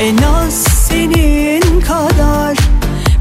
En 0.00 0.16
az 0.16 0.54
senin 0.88 1.80
kadar 1.80 2.56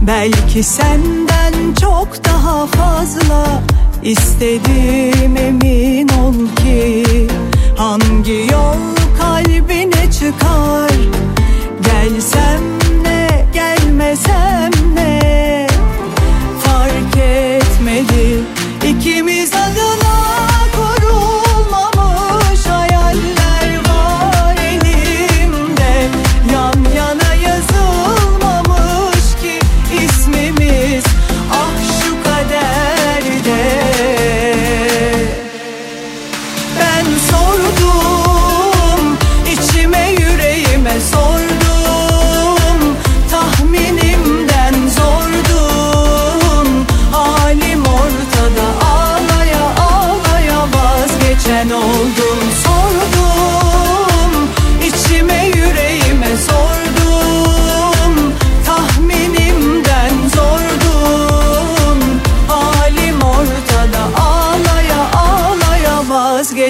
Belki 0.02 0.64
senden 0.64 1.53
çok 1.82 2.26
daha 2.26 2.68
fazla 2.68 3.61
istedim 4.03 5.38
emin 5.38 5.89
çıkar 10.30 10.91
Gelsem 11.81 12.78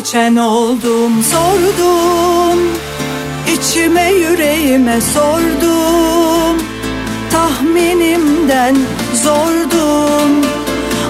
vazgeçen 0.09 0.35
oldum 0.35 1.23
Sordum. 1.23 2.59
İçime 3.53 4.11
yüreğime 4.11 5.01
sordum. 5.01 6.65
Tahminimden 7.31 8.75
zordum. 9.23 10.45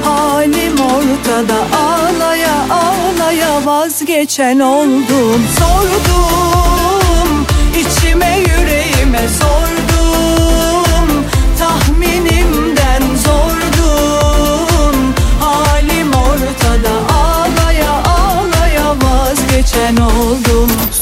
Halim 0.03 0.73
ortada 0.79 1.57
ağlaya 1.77 2.65
ağlaya 2.69 3.65
vazgeçen 3.65 4.59
oldum 4.59 5.47
Sordum. 5.59 7.45
İçime 7.79 8.39
yüreğime 8.39 9.27
sordum 9.39 9.58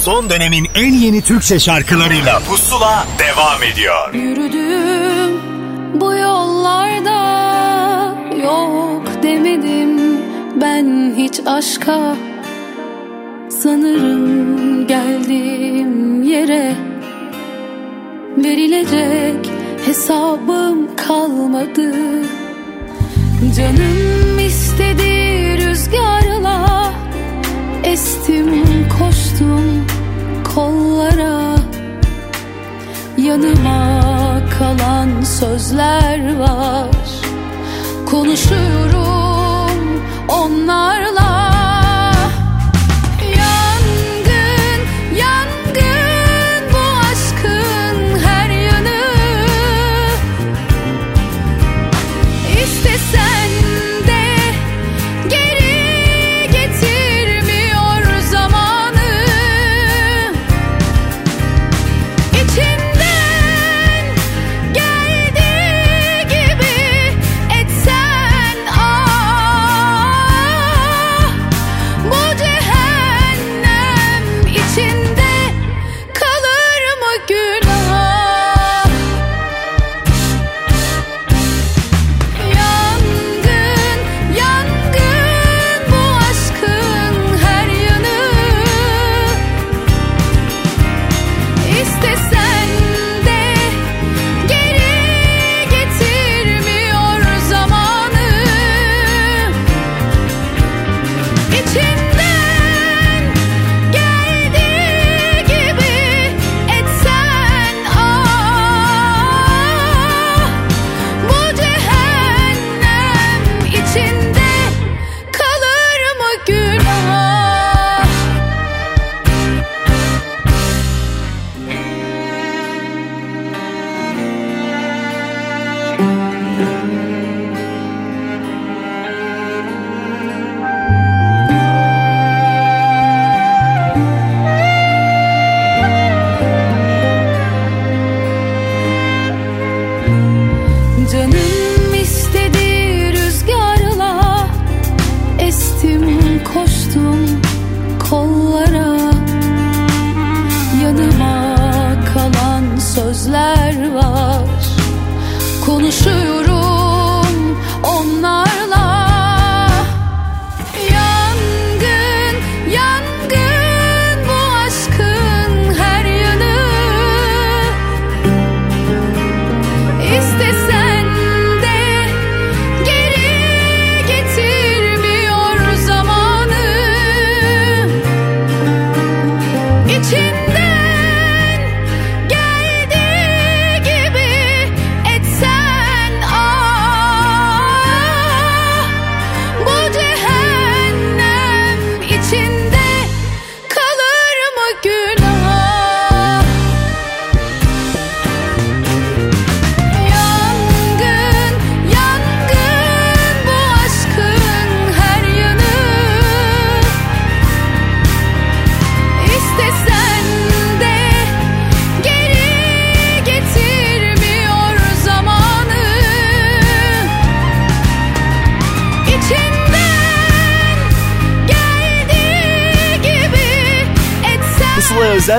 Son 0.08 0.30
dönemin 0.30 0.68
en 0.76 0.94
yeni 0.94 1.22
Türkçe 1.22 1.60
şarkılarıyla 1.60 2.40
Pusula 2.40 3.08
devam 3.20 3.64
ediyor. 3.64 4.14
Yürüdüm 4.14 5.42
bu 6.02 6.14
yollarda 6.14 7.20
yok 8.44 9.24
demedim 9.24 10.20
ben 10.62 11.14
hiç 11.18 11.40
aşka. 11.46 12.16
Sanırım 13.50 14.88
geldiğim 14.88 16.24
yere. 16.24 16.76
Verilecek 18.38 19.52
hesabım 19.86 20.96
kalmadı. 20.96 21.94
Canım 23.58 24.40
istedi 24.40 25.12
rüzgarla 25.58 26.68
Estim 27.84 28.64
koştum 29.00 29.97
kollara 30.58 31.56
Yanıma 33.18 34.02
kalan 34.60 35.22
sözler 35.24 36.38
var. 36.40 36.90
Konuşuyorum 38.06 39.82
onlarla 40.28 41.27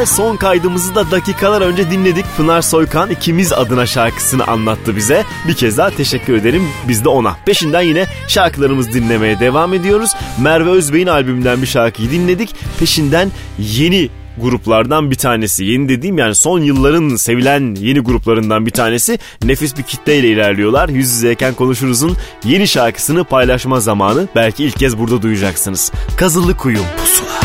son 0.08 0.36
kaydımızı 0.36 0.94
da 0.94 1.10
dakikalar 1.10 1.60
önce 1.60 1.90
dinledik. 1.90 2.24
Pınar 2.36 2.62
Soykan 2.62 3.10
ikimiz 3.10 3.52
adına 3.52 3.86
şarkısını 3.86 4.46
anlattı 4.46 4.96
bize. 4.96 5.24
Bir 5.48 5.54
kez 5.54 5.78
daha 5.78 5.90
teşekkür 5.90 6.34
ederim 6.34 6.62
biz 6.88 7.04
de 7.04 7.08
ona. 7.08 7.36
Peşinden 7.46 7.82
yine 7.82 8.06
şarkılarımızı 8.28 8.92
dinlemeye 8.92 9.40
devam 9.40 9.74
ediyoruz. 9.74 10.10
Merve 10.42 10.70
Özbey'in 10.70 11.06
albümünden 11.06 11.62
bir 11.62 11.66
şarkıyı 11.66 12.10
dinledik. 12.10 12.54
Peşinden 12.78 13.30
yeni 13.58 14.10
gruplardan 14.40 15.10
bir 15.10 15.16
tanesi. 15.16 15.64
Yeni 15.64 15.88
dediğim 15.88 16.18
yani 16.18 16.34
son 16.34 16.60
yılların 16.60 17.16
sevilen 17.16 17.74
yeni 17.80 18.00
gruplarından 18.00 18.66
bir 18.66 18.70
tanesi. 18.70 19.18
Nefis 19.44 19.78
bir 19.78 19.82
kitleyle 19.82 20.28
ilerliyorlar. 20.28 20.88
Yüz 20.88 21.10
yüzeyken 21.10 21.54
konuşuruzun 21.54 22.16
yeni 22.44 22.68
şarkısını 22.68 23.24
paylaşma 23.24 23.80
zamanı. 23.80 24.28
Belki 24.36 24.64
ilk 24.64 24.76
kez 24.76 24.98
burada 24.98 25.22
duyacaksınız. 25.22 25.92
Kazılı 26.16 26.56
Kuyum 26.56 26.86
Pusula. 26.98 27.37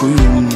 Kazılı 0.00 0.47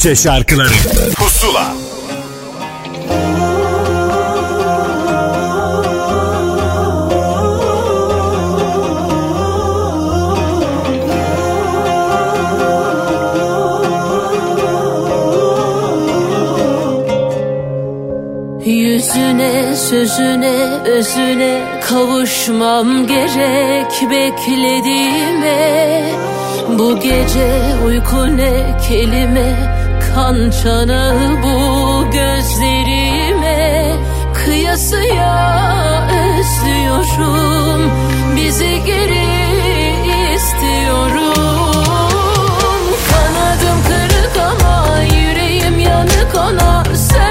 Türkçe 0.00 0.22
şarkıları. 0.22 0.68
Pusula. 1.16 1.74
Yüzüne, 18.64 19.76
sözüne, 19.76 20.80
özüne 20.84 21.80
kavuşmam 21.88 23.06
gerek 23.06 24.10
beklediğime. 24.10 25.60
Bu 26.78 27.00
gece 27.00 27.62
uyku 27.86 28.36
ne 28.36 28.78
kelime 28.88 29.54
Kan 30.14 30.50
çanağı 30.50 31.42
bu 31.42 32.10
gözlerime. 32.10 33.96
Kıyasıya 34.34 36.08
özlüyorum 36.08 37.90
Bizi 38.36 38.82
geri 38.86 39.26
istiyorum. 40.34 41.34
Kanadım 43.10 43.78
kırık 43.88 44.36
ama 44.36 45.02
yüreğim 45.02 45.78
yanık 45.78 46.34
ona 46.34 46.84
sen 46.94 47.29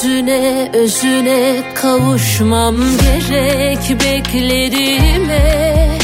Özüne 0.00 0.70
özüne 0.74 1.62
kavuşmam 1.74 2.76
gerek 2.76 4.00
beklediğime. 4.00 5.98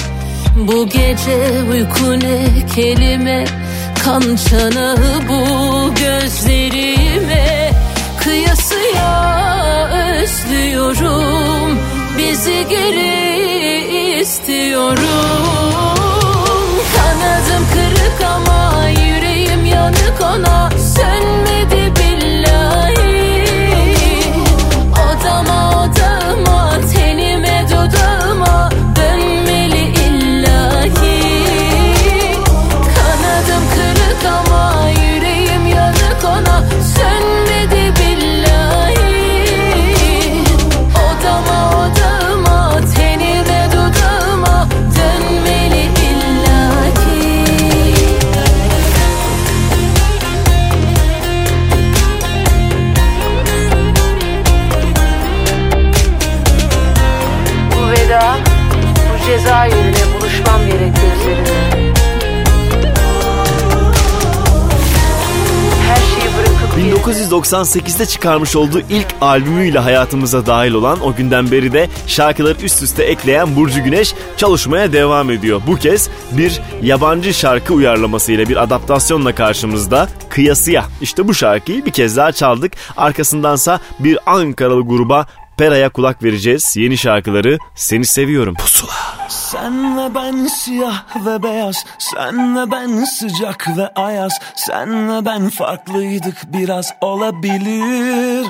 Bu 0.56 0.89
gece 0.89 1.62
uyku 1.73 2.20
ne 2.20 2.47
kelime 2.74 3.44
Kan 4.05 4.23
çanağı 4.51 5.20
bu 5.28 5.44
gözlerime. 5.94 7.70
Kıyasıya 8.20 9.89
özlüyorum 9.93 11.78
Bizi 12.18 12.66
geri 12.68 14.20
istiyorum. 14.20 15.06
Kanadım 16.97 17.66
kırık 17.73 18.31
ama 18.31 18.89
yüreğim 18.89 19.66
yanık 19.66 20.20
ona 20.20 20.70
Sönmedi 20.70 21.93
bir 22.01 22.06
saçıma 26.37 26.81
Tenime 26.95 27.67
dudağıma 27.71 28.71
Dönmeli 28.97 29.93
Kanadım 32.95 33.65
kırık 33.75 34.25
ama 34.25 34.89
Yüreğim 34.91 35.67
yanık 35.67 36.25
ona 36.25 36.63
Cezayir'le 59.47 60.14
buluşmam 60.14 60.66
gerek 60.66 60.93
gözlerine 60.97 61.93
Her 65.86 65.97
şeyi 65.97 66.31
bırakıp 66.36 67.02
1998'de 67.32 68.06
çıkarmış 68.06 68.56
olduğu 68.56 68.81
ilk 68.81 69.06
albümüyle 69.20 69.78
hayatımıza 69.78 70.47
dahil 70.47 70.73
olan 70.73 71.01
o 71.01 71.14
günden 71.14 71.51
beri 71.51 71.73
de 71.73 71.89
şarkıları 72.06 72.59
üst 72.62 72.82
üste 72.82 73.05
ekleyen 73.05 73.56
Burcu 73.56 73.85
Güneş 73.85 74.14
çalışmaya 74.36 74.93
devam 74.93 75.31
ediyor. 75.31 75.62
Bu 75.66 75.77
kez 75.77 76.09
bir 76.32 76.60
yabancı 76.82 77.35
şarkı 77.35 77.74
uyarlamasıyla 77.74 78.48
bir 78.48 78.62
adaptasyonla 78.62 79.35
karşımızda 79.35 80.09
Kıyasıya. 80.28 80.85
İşte 81.01 81.28
bu 81.28 81.35
şarkıyı 81.35 81.86
bir 81.86 81.90
kez 81.90 82.16
daha 82.16 82.32
çaldık. 82.32 82.73
Arkasındansa 82.97 83.81
bir 83.98 84.18
Ankaralı 84.27 84.82
gruba 84.82 85.27
Pera'ya 85.56 85.89
kulak 85.89 86.23
vereceğiz. 86.24 86.77
Yeni 86.77 86.97
şarkıları 86.97 87.59
Seni 87.74 88.06
Seviyorum 88.06 88.55
Pusula. 88.55 89.06
Sen 89.57 89.99
ve 89.99 90.15
ben 90.15 90.47
siyah 90.47 91.05
ve 91.27 91.43
beyaz 91.43 91.85
Sen 91.99 92.57
ve 92.57 92.70
ben 92.70 93.05
sıcak 93.05 93.77
ve 93.77 93.89
ayaz 93.89 94.41
Sen 94.55 95.09
ve 95.09 95.24
ben 95.24 95.49
farklıydık 95.49 96.53
biraz 96.53 96.95
olabilir. 97.01 98.47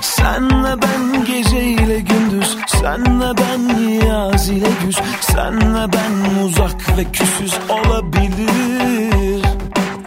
Sen 0.00 0.64
ve 0.64 0.82
ben 0.82 1.24
gece 1.24 1.64
ile 1.64 2.00
gündüz 2.00 2.56
Sen 2.66 3.20
ve 3.20 3.32
ben 3.36 3.78
yaz 4.06 4.48
ile 4.48 4.68
güz 4.84 4.96
Sen 5.20 5.74
ve 5.74 5.92
ben 5.92 6.44
uzak 6.44 6.98
ve 6.98 7.04
küsüz 7.12 7.58
olabilir. 7.68 9.42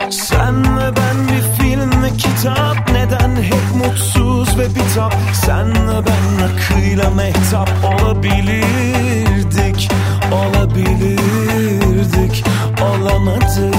Sen 0.10 0.78
ve 0.78 0.96
ben 0.98 1.28
bir 1.28 1.45
kitap. 2.18 2.92
Neden 2.92 3.36
hep 3.36 3.76
mutsuz 3.76 4.58
ve 4.58 4.70
bitap? 4.70 5.16
Sen 5.46 5.88
ve 5.88 6.02
ben 6.06 6.44
akıyla 6.46 7.10
mehtap 7.10 7.70
olabilirdik 7.84 9.90
Olabilirdik 10.32 12.44
Olamadık 12.82 13.75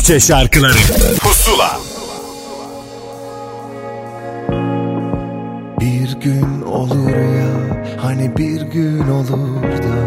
Türkçe 0.00 0.20
şarkıları. 0.20 0.78
Pusula. 1.20 1.80
Bir 5.80 6.20
gün 6.20 6.62
olur 6.62 7.10
ya 7.10 7.84
hani 8.02 8.36
bir 8.36 8.60
gün 8.60 9.08
olur 9.08 9.62
da. 9.62 10.00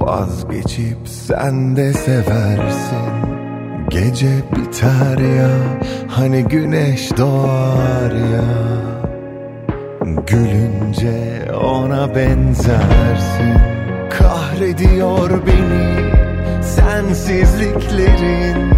Vazgeçip 0.00 0.98
sen 1.04 1.76
de 1.76 1.92
seversin. 1.92 3.08
Gece 3.88 4.32
biter 4.56 5.18
ya 5.18 5.50
hani 6.08 6.44
güneş 6.44 7.16
doğar 7.16 8.12
ya. 8.12 8.44
Gülünce 10.26 11.52
ona 11.52 12.14
benzersin. 12.14 13.54
Kahrediyor 14.10 15.46
beni 15.46 16.27
sensizliklerin 16.62 18.72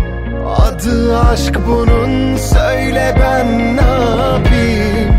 Adı 0.59 1.19
aşk 1.19 1.55
bunun. 1.66 2.36
Söyle 2.36 3.15
ben 3.20 3.77
ne 3.77 3.81
yapayım? 3.81 5.15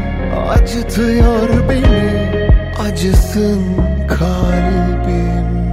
Acıtıyor 0.50 1.70
beni 1.70 2.32
acısın 2.80 3.62
kalbim 4.08 5.71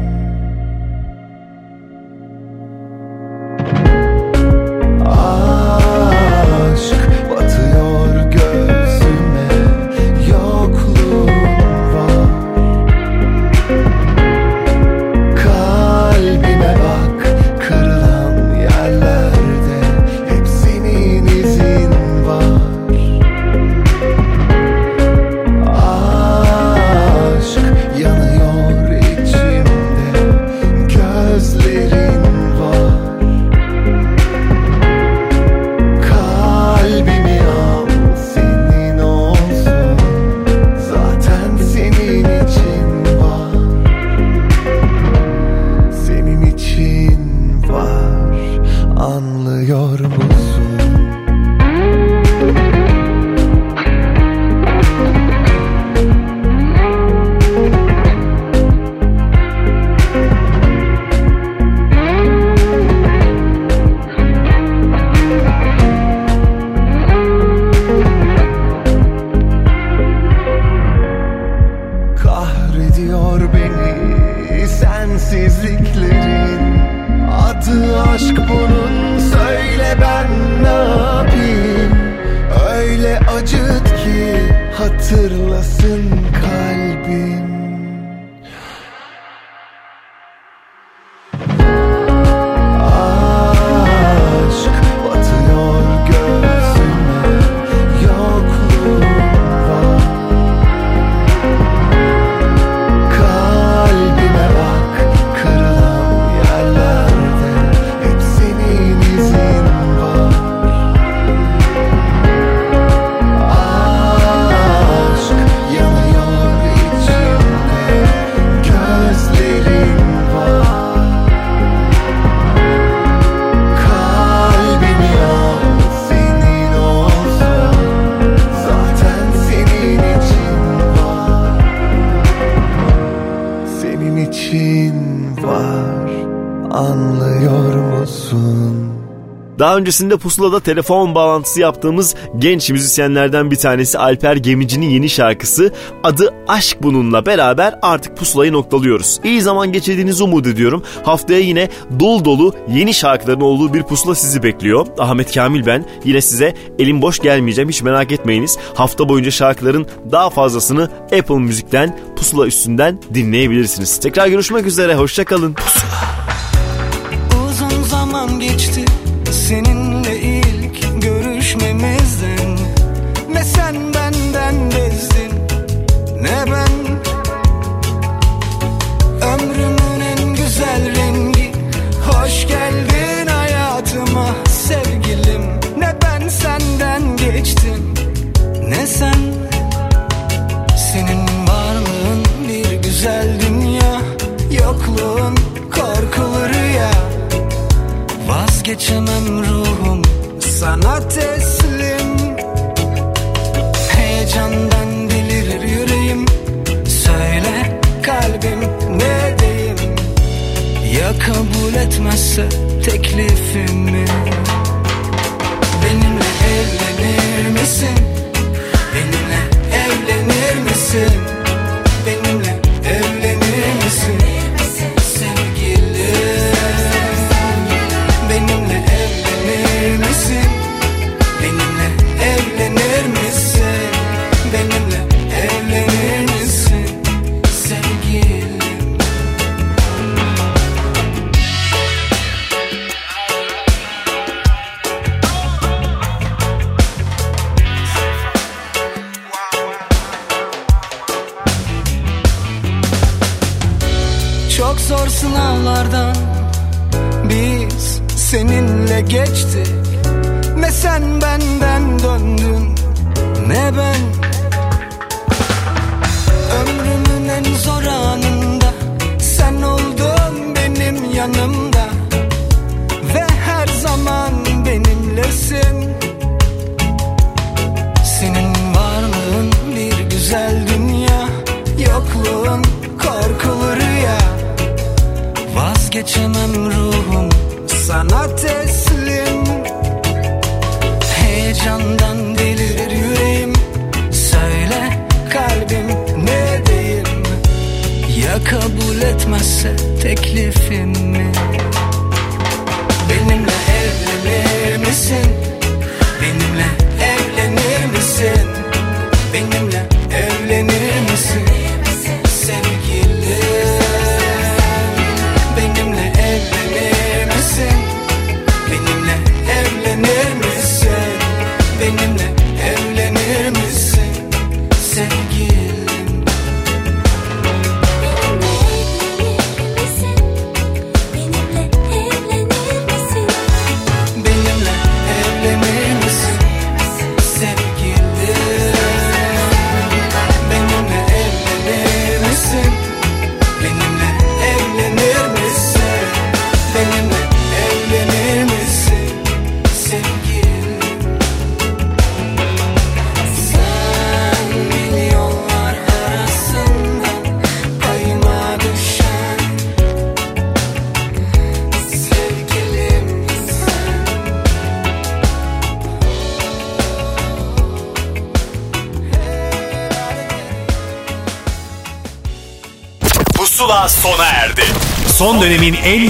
öncesinde 139.78 140.16
pusulada 140.16 140.60
telefon 140.60 141.14
bağlantısı 141.14 141.60
yaptığımız 141.60 142.14
genç 142.38 142.70
müzisyenlerden 142.70 143.50
bir 143.50 143.56
tanesi 143.56 143.98
Alper 143.98 144.36
Gemici'nin 144.36 144.90
yeni 144.90 145.08
şarkısı 145.08 145.72
adı 146.02 146.34
Aşk 146.48 146.82
Bununla 146.82 147.26
beraber 147.26 147.78
artık 147.82 148.16
pusulayı 148.16 148.52
noktalıyoruz. 148.52 149.20
İyi 149.24 149.42
zaman 149.42 149.72
geçirdiğinizi 149.72 150.24
umut 150.24 150.46
ediyorum. 150.46 150.82
Haftaya 151.02 151.40
yine 151.40 151.68
dolu 152.00 152.24
dolu 152.24 152.54
yeni 152.68 152.94
şarkıların 152.94 153.40
olduğu 153.40 153.74
bir 153.74 153.82
pusula 153.82 154.14
sizi 154.14 154.42
bekliyor. 154.42 154.86
Ahmet 154.98 155.34
Kamil 155.34 155.66
ben. 155.66 155.84
Yine 156.04 156.20
size 156.20 156.54
elim 156.78 157.02
boş 157.02 157.18
gelmeyeceğim 157.18 157.68
hiç 157.68 157.82
merak 157.82 158.12
etmeyiniz. 158.12 158.58
Hafta 158.74 159.08
boyunca 159.08 159.30
şarkıların 159.30 159.86
daha 160.12 160.30
fazlasını 160.30 160.90
Apple 161.02 161.38
Müzik'ten 161.38 161.98
pusula 162.16 162.46
üstünden 162.46 162.98
dinleyebilirsiniz. 163.14 164.00
Tekrar 164.00 164.28
görüşmek 164.28 164.66
üzere 164.66 164.94
hoşçakalın. 164.94 165.54
Pusula. 165.54 165.87